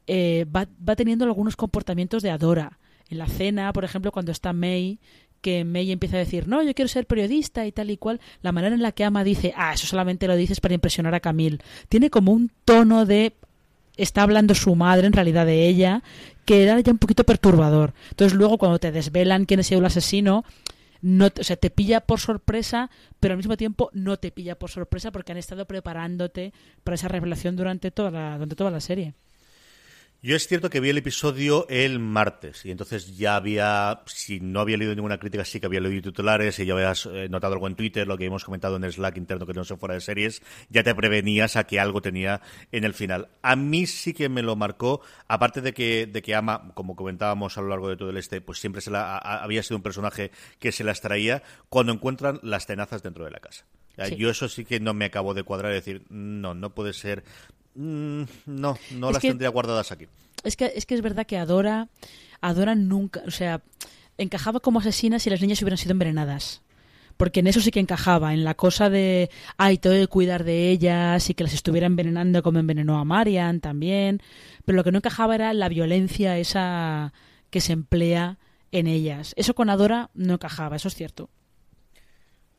[0.08, 2.80] eh, va, va teniendo algunos comportamientos de Adora.
[3.10, 5.00] En la cena, por ejemplo, cuando está May,
[5.41, 8.52] que May empieza a decir, no, yo quiero ser periodista y tal y cual, la
[8.52, 11.60] manera en la que Ama dice, ah, eso solamente lo dices para impresionar a Camille,
[11.89, 13.34] tiene como un tono de
[13.97, 16.04] está hablando su madre en realidad de ella,
[16.45, 17.93] que era ya un poquito perturbador.
[18.12, 20.45] Entonces luego cuando te desvelan quién ha sido el asesino,
[21.02, 24.69] no, o sea, te pilla por sorpresa, pero al mismo tiempo no te pilla por
[24.69, 29.13] sorpresa porque han estado preparándote para esa revelación durante toda la, durante toda la serie.
[30.23, 34.62] Yo es cierto que vi el episodio el martes y entonces ya había, si no
[34.62, 37.67] había leído ninguna crítica, sí que había leído titulares y ya habías eh, notado algo
[37.67, 40.01] en Twitter, lo que hemos comentado en el Slack interno que no se fuera de
[40.01, 43.30] series, ya te prevenías a que algo tenía en el final.
[43.43, 47.56] A mí sí que me lo marcó, aparte de que, de que Ama, como comentábamos
[47.60, 50.32] a lo largo de todo el este, pues siempre se la, había sido un personaje
[50.58, 53.65] que se las traía cuando encuentran las tenazas dentro de la casa.
[54.15, 57.23] Yo eso sí que no me acabo de cuadrar y decir, no, no puede ser
[57.78, 60.08] Mm, no, no las tendría guardadas aquí.
[60.44, 61.90] Es que, es que es verdad que Adora,
[62.42, 63.62] Adora nunca, o sea,
[64.18, 66.62] encajaba como asesina si las niñas hubieran sido envenenadas.
[67.18, 70.70] Porque en eso sí que encajaba, en la cosa de, ay, tengo que cuidar de
[70.70, 74.22] ellas y que las estuviera envenenando como envenenó a Marian también.
[74.66, 77.13] Pero lo que no encajaba era la violencia esa
[77.50, 78.38] que se emplea
[78.72, 79.34] en ellas.
[79.36, 81.30] Eso con Adora no encajaba, eso es cierto.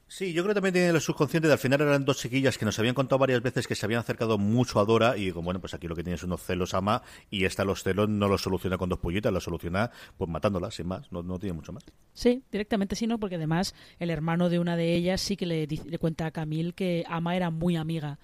[0.09, 2.65] Sí, yo creo que también tiene el subconsciente de al final eran dos chiquillas que
[2.65, 5.61] nos habían contado varias veces que se habían acercado mucho a Dora y como bueno,
[5.61, 8.41] pues aquí lo que tienes es unos celos ama y esta los celos no los
[8.41, 11.85] soluciona con dos pollitas, los soluciona pues matándolas, sin más, no, no tiene mucho más.
[12.15, 13.21] Sí, directamente sí, ¿no?
[13.21, 16.73] Porque además el hermano de una de ellas sí que le, le cuenta a Camille
[16.73, 18.19] que Ama era muy amiga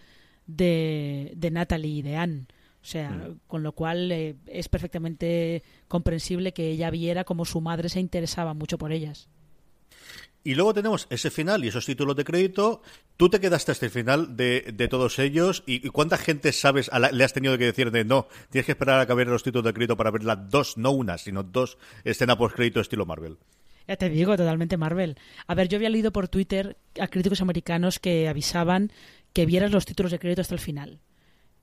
[0.46, 2.46] de, de Natalie y de Anne.
[2.82, 3.40] O sea, mm.
[3.46, 8.54] con lo cual eh, es perfectamente comprensible que ella viera como su madre se interesaba
[8.54, 9.28] mucho por ellas.
[10.46, 12.82] Y luego tenemos ese final y esos títulos de crédito.
[13.16, 15.62] Tú te quedaste hasta el final de, de todos ellos.
[15.66, 18.28] ¿Y, cuánta gente sabes le has tenido que decir de no?
[18.50, 21.16] Tienes que esperar a que los títulos de crédito para ver las dos, no una,
[21.16, 23.38] sino dos escenas post crédito estilo Marvel.
[23.88, 25.16] Ya te digo, totalmente Marvel.
[25.46, 28.92] A ver, yo había leído por Twitter a críticos americanos que avisaban
[29.32, 31.00] que vieras los títulos de crédito hasta el final.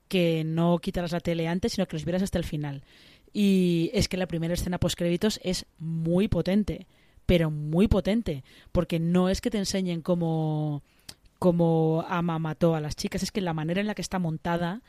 [0.07, 2.83] Que no quitaras la tele antes, sino que los vieras hasta el final.
[3.31, 6.87] Y es que la primera escena post créditos es muy potente
[7.31, 10.83] pero muy potente, porque no es que te enseñen cómo,
[11.39, 14.81] cómo Ama mató a las chicas, es que la manera en la que está montada,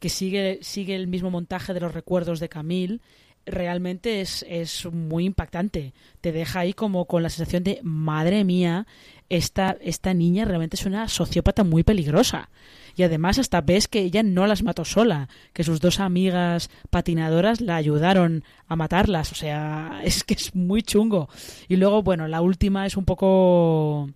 [0.00, 3.00] que sigue, sigue el mismo montaje de los recuerdos de Camille,
[3.46, 5.92] realmente es, es muy impactante.
[6.20, 8.86] Te deja ahí como con la sensación de, madre mía,
[9.28, 12.50] esta, esta niña realmente es una sociópata muy peligrosa.
[12.96, 17.60] Y además hasta ves que ella no las mató sola, que sus dos amigas patinadoras
[17.60, 19.32] la ayudaron a matarlas.
[19.32, 21.28] O sea, es que es muy chungo.
[21.68, 24.10] Y luego, bueno, la última es un poco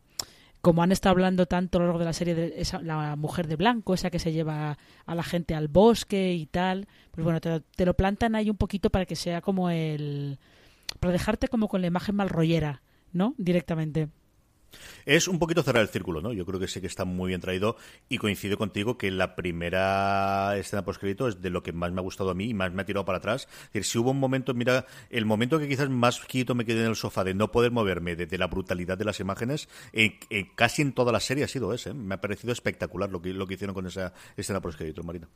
[0.64, 3.48] como han estado hablando tanto a lo largo de la serie de esa, la mujer
[3.48, 7.38] de blanco, esa que se lleva a la gente al bosque y tal, pues bueno,
[7.42, 10.38] te, te, lo plantan ahí un poquito para que sea como el...
[11.00, 12.80] para dejarte como con la imagen mal rollera,
[13.12, 13.34] ¿no?
[13.36, 14.08] Directamente.
[15.06, 16.32] Es un poquito cerrar el círculo, ¿no?
[16.32, 17.76] Yo creo que sí que está muy bien traído
[18.08, 22.02] y coincido contigo que la primera escena post-crédito es de lo que más me ha
[22.02, 23.48] gustado a mí y más me ha tirado para atrás.
[23.50, 26.82] Es decir, si hubo un momento, mira, el momento que quizás más quieto me quedé
[26.82, 29.68] en el sofá de no poder moverme, de, la brutalidad de las imágenes,
[30.54, 31.90] casi en toda la serie ha sido ese.
[31.90, 31.94] ¿eh?
[31.94, 35.28] Me ha parecido espectacular lo que, hicieron con esa escena post-crédito, Marina.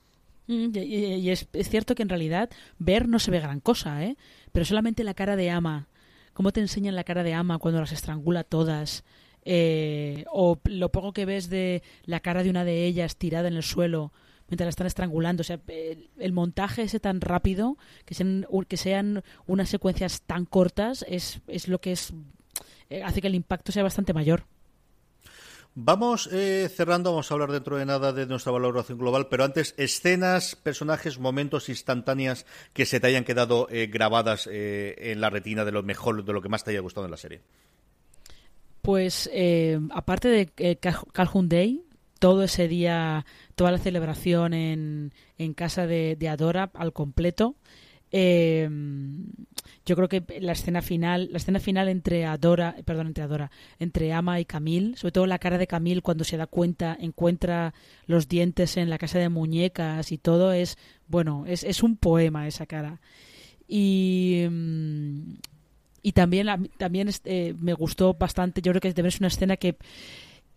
[0.47, 4.17] Mm, y, es, cierto que en realidad ver no se ve gran cosa, ¿eh?
[4.53, 5.89] Pero solamente la cara de Ama,
[6.33, 9.05] cómo te enseñan la cara de Ama cuando las estrangula todas,
[9.51, 13.55] eh, o lo poco que ves de la cara de una de ellas tirada en
[13.55, 14.13] el suelo
[14.49, 15.41] mientras la están estrangulando.
[15.41, 21.03] O sea, el, montaje ese tan rápido, que sean, que sean unas secuencias tan cortas,
[21.09, 22.13] es, es lo que es
[22.91, 24.45] eh, hace que el impacto sea bastante mayor.
[25.75, 29.75] Vamos eh, cerrando, vamos a hablar dentro de nada de nuestra valoración global, pero antes,
[29.79, 35.83] escenas, personajes, momentos instantáneas que se te hayan quedado grabadas en la retina de lo
[35.83, 37.41] mejor, de lo que más te haya gustado en la serie.
[38.89, 40.79] Pues eh, aparte de eh,
[41.13, 41.83] Calhoun Day,
[42.19, 47.55] todo ese día, toda la celebración en, en casa de, Adora al completo.
[48.13, 48.67] Eh,
[49.85, 54.11] yo creo que la escena final, la escena final entre Adora, perdón, entre Adora, entre
[54.15, 57.75] Ama y Camille, sobre todo la cara de Camille cuando se da cuenta, encuentra
[58.07, 60.79] los dientes en la casa de muñecas y todo es,
[61.09, 63.03] bueno, es, es un poema esa cara.
[63.69, 65.35] Y, mm,
[66.03, 69.77] y también, también eh, me gustó bastante, yo creo que es una escena que,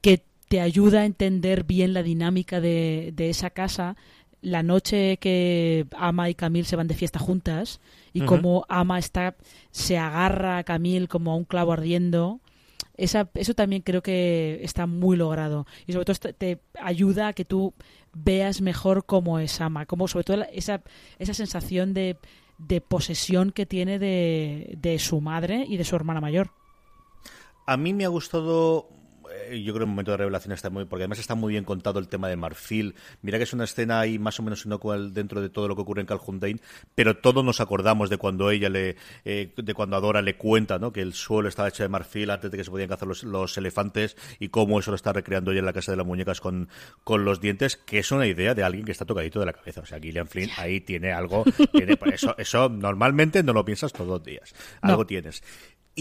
[0.02, 3.96] que te ayuda a entender bien la dinámica de, de esa casa.
[4.42, 7.80] La noche que Ama y Camille se van de fiesta juntas
[8.12, 9.36] y como Ama está
[9.72, 12.42] se agarra a Camille como a un clavo ardiendo.
[12.98, 15.68] Esa, eso también creo que está muy logrado.
[15.88, 17.74] Y sobre todo te ayuda a que tú
[18.14, 20.82] veas mejor cómo es Ama como sobre todo esa,
[21.18, 22.18] esa sensación de,
[22.68, 26.52] de posesión que tiene de, de su madre y de su hermana mayor.
[27.66, 28.90] A mí me ha gustado
[29.52, 32.00] yo creo que el momento de revelación está muy porque además está muy bien contado
[32.00, 32.96] el tema de Marfil.
[33.22, 35.82] Mira que es una escena ahí más o menos inocua dentro de todo lo que
[35.82, 36.40] ocurre en Calhoun
[36.96, 40.92] pero todos nos acordamos de cuando ella le eh, de cuando Adora le cuenta ¿no?
[40.92, 44.16] que el suelo estaba hecho de marfil antes de que se podían cazar los, elefantes
[44.40, 46.70] y cómo eso lo está recreando ella en la casa de las muñecas con,
[47.04, 49.82] con los dientes que es una idea de alguien que está tocadito de la cabeza.
[49.82, 54.08] O sea Gillian Flynn ahí tiene algo tiene, eso eso normalmente no lo piensas todos
[54.08, 54.54] los días.
[54.82, 55.44] Algo tienes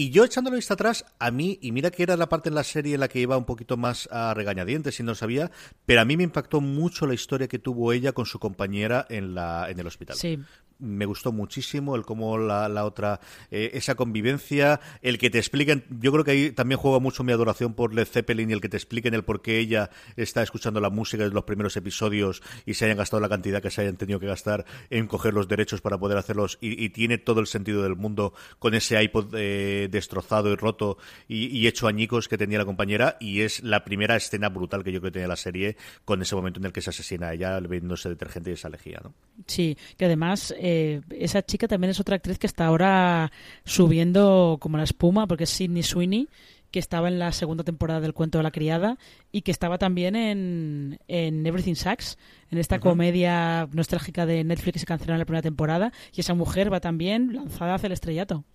[0.01, 2.63] y yo echándolo vista atrás, a mí, y mira que era la parte en la
[2.63, 5.51] serie en la que iba un poquito más a regañadientes y no sabía,
[5.85, 9.35] pero a mí me impactó mucho la historia que tuvo ella con su compañera en,
[9.35, 10.15] la, en el hospital.
[10.15, 10.39] Sí
[10.81, 13.19] me gustó muchísimo el cómo la, otra
[13.51, 17.31] eh, esa convivencia el que te expliquen yo creo que ahí también juega mucho mi
[17.31, 20.81] adoración por Led Zeppelin y el que te expliquen el por qué ella está escuchando
[20.81, 23.97] la música de los primeros episodios y se hayan gastado la cantidad que se hayan
[23.97, 27.83] tenido que gastar en coger los derechos para poder hacerlos y, tiene todo el sentido
[27.83, 32.65] del mundo con ese iPod eh, destrozado y roto y, hecho añicos que tenía la
[32.65, 36.21] compañera y es la primera escena brutal que yo creo que tenía la serie con
[36.21, 37.59] ese momento en el que se asesina a ella
[37.93, 39.13] ese detergente y esa lejía ¿no?
[39.47, 40.70] Sí, que además eh,
[41.11, 43.31] esa chica también es otra actriz que está ahora
[43.65, 46.27] subiendo como la espuma, porque es Sidney Sweeney,
[46.71, 48.97] que estaba en la segunda temporada del Cuento de la Criada
[49.31, 52.17] y que estaba también en, en Everything Sucks,
[52.49, 55.91] en esta comedia nostálgica de Netflix que se canceló en la primera temporada.
[56.15, 58.45] Y esa mujer va también lanzada hacia el estrellato.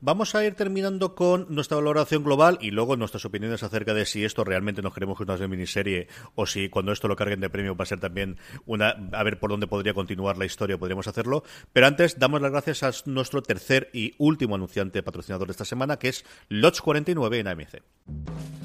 [0.00, 4.24] Vamos a ir terminando con nuestra valoración global y luego nuestras opiniones acerca de si
[4.24, 7.50] esto realmente nos queremos que es una miniserie o si cuando esto lo carguen de
[7.50, 11.08] premio va a ser también una a ver por dónde podría continuar la historia, podríamos
[11.08, 11.42] hacerlo.
[11.72, 15.98] Pero antes damos las gracias a nuestro tercer y último anunciante patrocinador de esta semana,
[15.98, 17.82] que es Lodge 49 en AMC.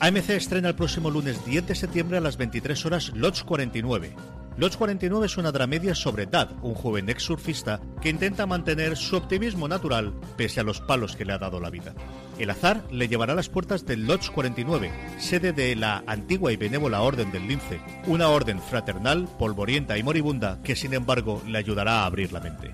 [0.02, 4.16] AMC estrena el próximo lunes 10 de septiembre a las 23 horas Lodge 49
[4.56, 9.16] Lodge 49 es una dramedia sobre Dad, un joven ex surfista que intenta mantener su
[9.16, 11.96] optimismo natural pese a los palos que le ha dado la vida.
[12.38, 16.58] El azar le llevará a las puertas del Lodge 49, sede de la antigua y
[16.58, 22.02] benévola Orden del Lince, una orden fraternal, polvorienta y moribunda que sin embargo le ayudará
[22.02, 22.72] a abrir la mente.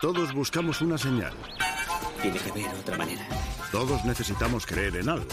[0.00, 1.32] Todos buscamos una señal.
[2.20, 3.22] Tiene que haber otra manera.
[3.70, 5.28] Todos necesitamos creer en algo.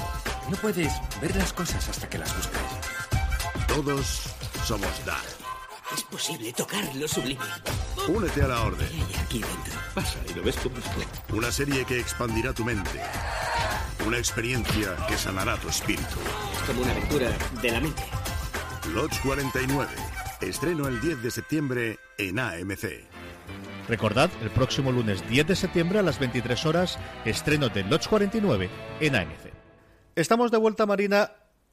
[0.49, 2.61] No puedes ver las cosas hasta que las buscas.
[3.67, 4.35] Todos
[4.71, 5.01] somos.
[5.93, 7.41] Es posible tocar lo sublime.
[8.07, 8.87] Únete a la orden.
[9.21, 9.73] Aquí dentro.
[9.93, 10.75] Pasa y lo ves como
[11.37, 13.01] Una serie que expandirá tu mente.
[14.07, 16.15] Una experiencia que sanará tu espíritu.
[16.53, 17.29] Es como una aventura
[17.61, 18.01] de la mente.
[18.93, 19.89] Lodge 49.
[20.39, 22.85] Estreno el 10 de septiembre en AMC.
[23.89, 28.69] Recordad, el próximo lunes 10 de septiembre a las 23 horas, estreno de Lodge 49
[29.01, 29.51] en AMC.
[30.15, 31.31] Estamos de vuelta, Marina,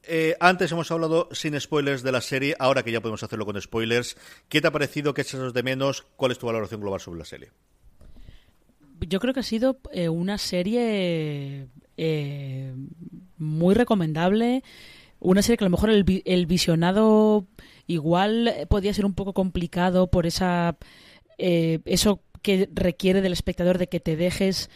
[0.09, 3.61] eh, antes hemos hablado sin spoilers de la serie, ahora que ya podemos hacerlo con
[3.61, 4.17] spoilers,
[4.49, 5.15] ¿qué te ha parecido?
[5.15, 6.07] ¿Qué echas de menos?
[6.17, 7.51] ¿Cuál es tu valoración global sobre la serie?
[9.01, 12.75] Yo creo que ha sido eh, una serie eh,
[13.37, 14.65] muy recomendable.
[15.21, 17.47] Una serie que a lo mejor el, el visionado
[17.87, 20.77] igual podía ser un poco complicado por esa
[21.39, 24.71] eso que requiere del espectador de que te dejes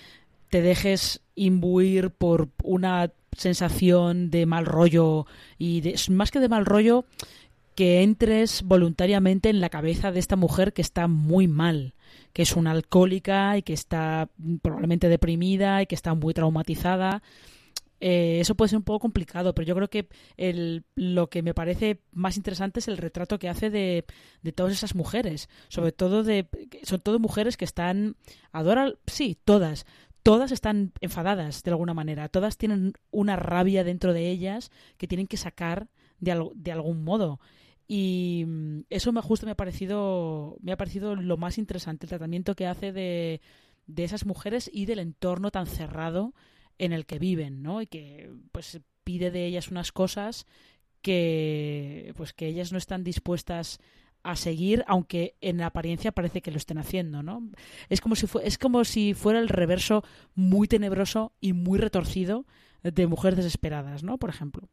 [0.53, 5.25] te dejes imbuir por una sensación de mal rollo
[5.57, 7.07] y de, más que de mal rollo
[7.75, 11.95] que entres voluntariamente en la cabeza de esta mujer que está muy mal,
[12.35, 14.29] que es una alcohólica y que está
[14.61, 17.23] probablemente deprimida y que está muy traumatizada.
[18.01, 21.55] Eh, eso puede ser un poco complicado, pero yo creo que el, lo que me
[21.55, 24.05] parece más interesante es el retrato que hace de,
[24.55, 26.47] todas esas mujeres, sobre todo de
[26.83, 28.17] son todas mujeres que están
[28.51, 29.87] adoran, sí, todas,
[30.23, 35.27] todas están enfadadas de alguna manera, todas tienen una rabia dentro de ellas que tienen
[35.27, 35.89] que sacar
[36.21, 37.41] de, de algún modo.
[37.89, 42.11] Y mm, eso me justo me ha parecido me ha parecido lo más interesante el
[42.11, 43.41] tratamiento que hace de,
[43.87, 46.35] de esas mujeres y del entorno tan cerrado
[46.79, 47.83] en el que viven, ¿no?
[47.83, 50.47] Y que pues pide de ellas unas cosas
[51.03, 53.81] que pues que ellas no están dispuestas
[54.23, 57.51] a seguir, aunque en apariencia parece que lo estén haciendo, ¿no?
[57.89, 60.05] Es como si es como si fuera el reverso
[60.35, 62.47] muy tenebroso y muy retorcido
[62.83, 64.19] de mujeres desesperadas, ¿no?
[64.19, 64.69] Por ejemplo.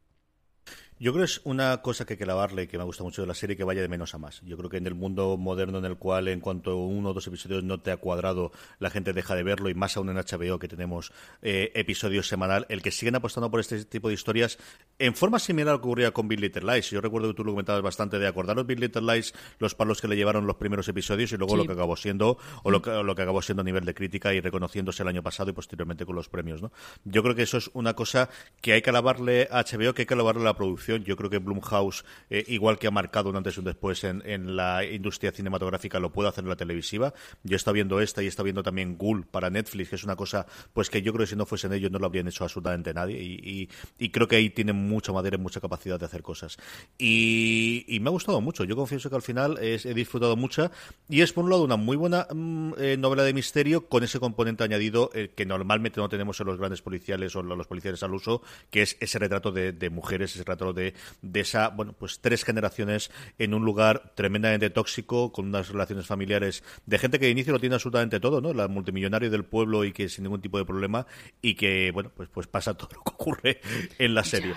[1.02, 3.26] Yo creo que es una cosa que hay que lavarle, que me gusta mucho de
[3.26, 4.42] la serie, que vaya de menos a más.
[4.42, 7.26] Yo creo que en el mundo moderno en el cual en cuanto uno o dos
[7.26, 10.58] episodios no te ha cuadrado, la gente deja de verlo, y más aún en HBO
[10.58, 14.58] que tenemos eh, episodios semanal, el que siguen apostando por este tipo de historias
[14.98, 16.90] en forma similar a lo que ocurría con Big Little Lies.
[16.90, 20.08] Yo recuerdo que tú lo comentabas bastante de acordaros Big Little Lies, los palos que
[20.08, 23.14] le llevaron los primeros episodios y luego lo que acabó siendo, o lo que, lo
[23.14, 26.14] que acabó siendo a nivel de crítica y reconociéndose el año pasado y posteriormente con
[26.14, 26.72] los premios, ¿no?
[27.04, 28.28] Yo creo que eso es una cosa
[28.60, 30.89] que hay que alabarle a HBO, que hay que alabarle a la producción.
[30.96, 34.04] Yo creo que Blumhouse House, eh, igual que ha marcado un antes y un después
[34.04, 37.14] en, la industria cinematográfica, lo puede hacer en la televisiva.
[37.42, 40.04] Yo he estado viendo esta y he estado viendo también Ghoul para Netflix, que es
[40.04, 42.44] una cosa pues que yo creo que si no fuesen ellos no lo habrían hecho
[42.44, 43.18] absolutamente nadie.
[43.20, 43.68] Y,
[44.10, 46.56] creo que ahí tienen mucha madera y mucha capacidad de hacer cosas.
[46.98, 48.64] Y, me ha gustado mucho.
[48.64, 50.70] Yo confieso que al final he disfrutado mucho.
[51.08, 54.18] Y es por un lado una muy buena mm, eh, novela de misterio con ese
[54.18, 58.14] componente añadido eh, que normalmente no tenemos en los grandes policiales o los policiales al
[58.14, 62.44] uso, que es ese retrato de, mujeres, ese retrato de, de esa bueno, pues tres
[62.44, 67.52] generaciones en un lugar tremendamente tóxico, con unas relaciones familiares de gente que de inicio
[67.52, 68.52] lo tiene absolutamente todo, ¿no?
[68.52, 71.06] La multimillonario del pueblo y que sin ningún tipo de problema
[71.42, 73.60] y que, bueno, pues, pues pasa todo lo que ocurre
[73.98, 74.54] en la serie.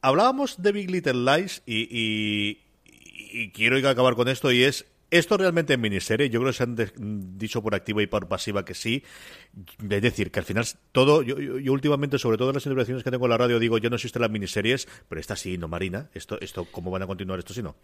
[0.00, 5.36] Hablábamos de Big Little Lies y, y, y quiero acabar con esto y es esto
[5.36, 8.72] realmente es miniserie, yo creo que se han dicho por activa y por pasiva que
[8.72, 9.04] sí.
[9.78, 11.36] Es decir, que al final todo, yo,
[11.72, 14.22] últimamente, sobre todo en las intervenciones que tengo en la radio, digo, yo no existen
[14.22, 16.08] las miniseries, pero esta sí, no Marina.
[16.14, 17.74] Esto, esto, ¿Cómo van a continuar esto si no?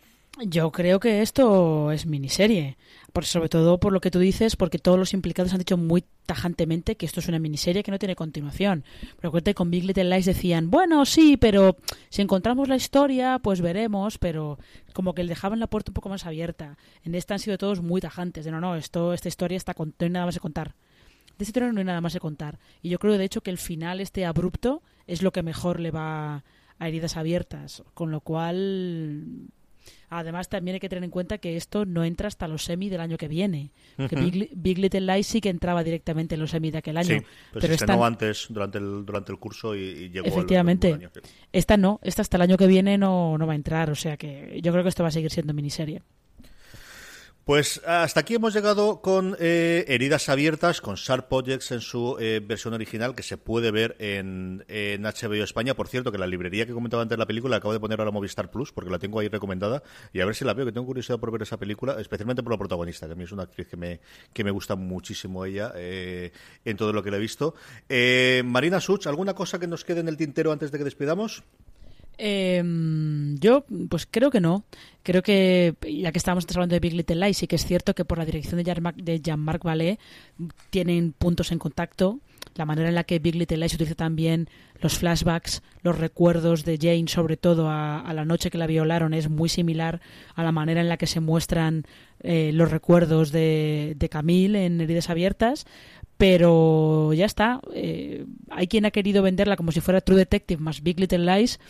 [0.41, 2.79] Yo creo que esto es miniserie,
[3.13, 6.05] por, sobre todo por lo que tú dices, porque todos los implicados han dicho muy
[6.27, 8.85] tajantemente que esto es una miniserie que no tiene continuación.
[9.21, 11.77] Pero con Big Little Lies decían, bueno, sí, pero
[12.09, 14.59] si encontramos la historia, pues veremos, pero
[14.95, 16.79] como que le dejaban la puerta un poco más abierta.
[17.05, 19.95] En esta han sido todos muy tajantes, de no, no, esto, esta historia está con,
[19.99, 20.75] no hay nada más que contar.
[21.39, 22.59] De esta historia no hay nada más que contar.
[22.83, 25.91] Y yo creo, de hecho, que el final, este abrupto, es lo que mejor le
[25.91, 26.45] va
[26.79, 27.83] a heridas abiertas.
[27.95, 29.49] Con lo cual,
[30.11, 33.01] Además, también hay que tener en cuenta que esto no entra hasta los semi del
[33.01, 33.73] año que viene.
[33.99, 37.19] Big, Little Lies sí que entraba directamente en los semi de aquel año.
[37.19, 40.95] Sí, pero, se antes durante el, durante el curso y, llegó Efectivamente.
[40.95, 41.11] año.
[41.53, 43.91] Esta no, esta hasta el año que viene no, no va a entrar.
[43.91, 46.03] O sea que yo creo que esto va a seguir siendo miniserie.
[47.49, 52.43] Pues hasta aquí hemos llegado con eh, Heridas Abiertas, con Sharp Projects en su eh,
[52.47, 55.73] versión original, que se puede ver en, HBO España.
[55.73, 58.01] Por cierto, que la librería que comentaba antes de la película la acabo de poner
[58.01, 59.83] ahora Movistar Plus, porque la tengo ahí recomendada,
[60.13, 62.53] y a ver si la veo, que tengo curiosidad por ver esa película, especialmente por
[62.53, 64.01] la protagonista, que a mí es una actriz que me,
[64.35, 66.33] que me gusta muchísimo ella eh,
[66.67, 67.55] en todo lo que la he visto.
[68.45, 71.45] Marina Such, ¿alguna cosa que nos quede en el tintero antes de que despidamos?
[72.19, 72.63] Eh,
[73.39, 74.65] yo, pues creo que no.
[75.03, 78.05] Creo que, ya que estábamos hablando de Big Little Lies, sí que es cierto que
[78.05, 79.99] por la dirección de Jean-Marc Vallée
[80.71, 82.19] tienen puntos en contacto.
[82.57, 84.49] La manera en la que Big Little Lies utiliza también
[84.81, 89.31] los flashbacks, los recuerdos de Jane, sobre todo a, la noche que la violaron, es
[89.31, 90.01] muy similar
[90.35, 91.85] a la manera en la que se muestran
[92.21, 95.67] eh, los recuerdos de, de Camille en Heridas Abiertas
[96.19, 97.61] pero ya está.
[97.73, 101.61] Eh, hay quien ha querido venderla como si fuera True Detective más Big Little Lies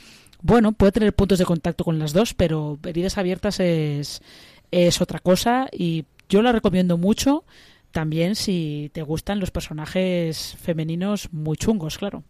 [0.42, 4.22] bueno, puede tener puntos de contacto con las dos, pero heridas abiertas es,
[4.70, 7.44] es otra cosa y yo la recomiendo mucho
[7.90, 12.22] también si te gustan los personajes femeninos muy chungos, claro.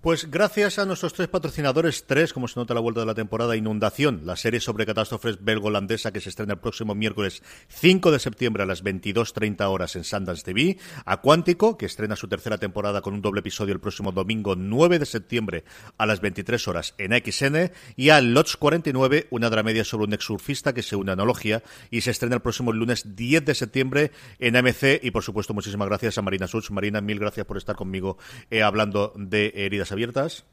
[0.00, 3.16] Pues gracias a nuestros tres patrocinadores, tres, como se nota a la vuelta de la
[3.16, 8.20] temporada, Inundación, la serie sobre catástrofes belgo-holandesa que se estrena el próximo miércoles 5 de
[8.20, 13.00] septiembre a las 22.30 horas en Sundance TV, a Cuántico, que estrena su tercera temporada
[13.00, 15.64] con un doble episodio el próximo domingo 9 de septiembre
[15.96, 20.74] a las 23 horas en XN, y a Lodge 49, una dramedia sobre un exsurfista
[20.74, 24.54] que se une a Analogía y se estrena el próximo lunes 10 de septiembre en
[24.54, 26.70] AMC, y por supuesto muchísimas gracias a Marina Such.
[26.70, 28.16] Marina, mil gracias por estar conmigo
[28.48, 30.44] eh, hablando de heridas abiertas.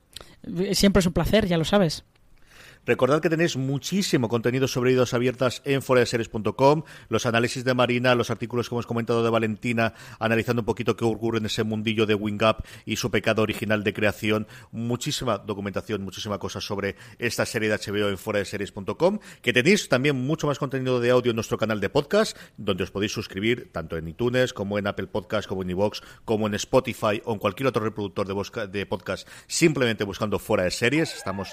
[0.74, 2.04] Siempre es un placer, ya lo sabes.
[2.86, 8.30] Recordad que tenéis muchísimo contenido sobre idos abiertas en foradeseries.com, los análisis de Marina, los
[8.30, 12.14] artículos que hemos comentado de Valentina, analizando un poquito qué ocurre en ese mundillo de
[12.14, 17.70] Wing Up y su pecado original de creación, muchísima documentación, muchísima cosa sobre esta serie
[17.70, 21.80] de HBO en foradeseries.com, que tenéis también mucho más contenido de audio en nuestro canal
[21.80, 25.72] de podcast, donde os podéis suscribir tanto en iTunes como en Apple Podcast, como en
[25.72, 28.28] iVoox, como en Spotify o en cualquier otro reproductor
[28.70, 31.16] de, podcast, simplemente buscando Fuera de Series.
[31.16, 31.50] Estamos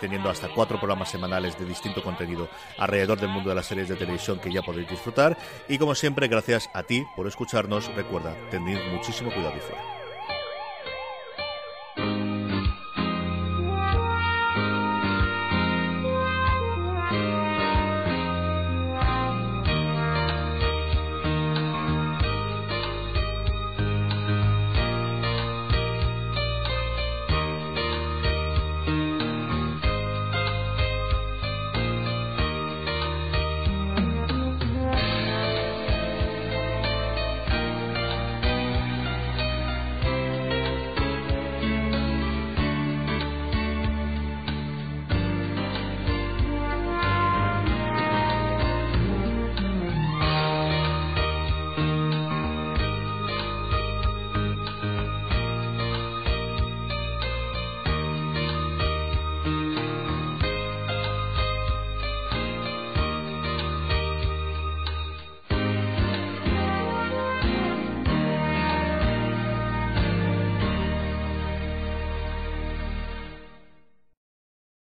[0.00, 0.48] teniendo hasta
[0.78, 2.48] programas semanales de distinto contenido
[2.78, 5.36] alrededor del mundo de las series de televisión que ya podéis disfrutar.
[5.68, 7.94] Y como siempre, gracias a ti por escucharnos.
[7.94, 9.95] Recuerda, tened muchísimo cuidado y fuera.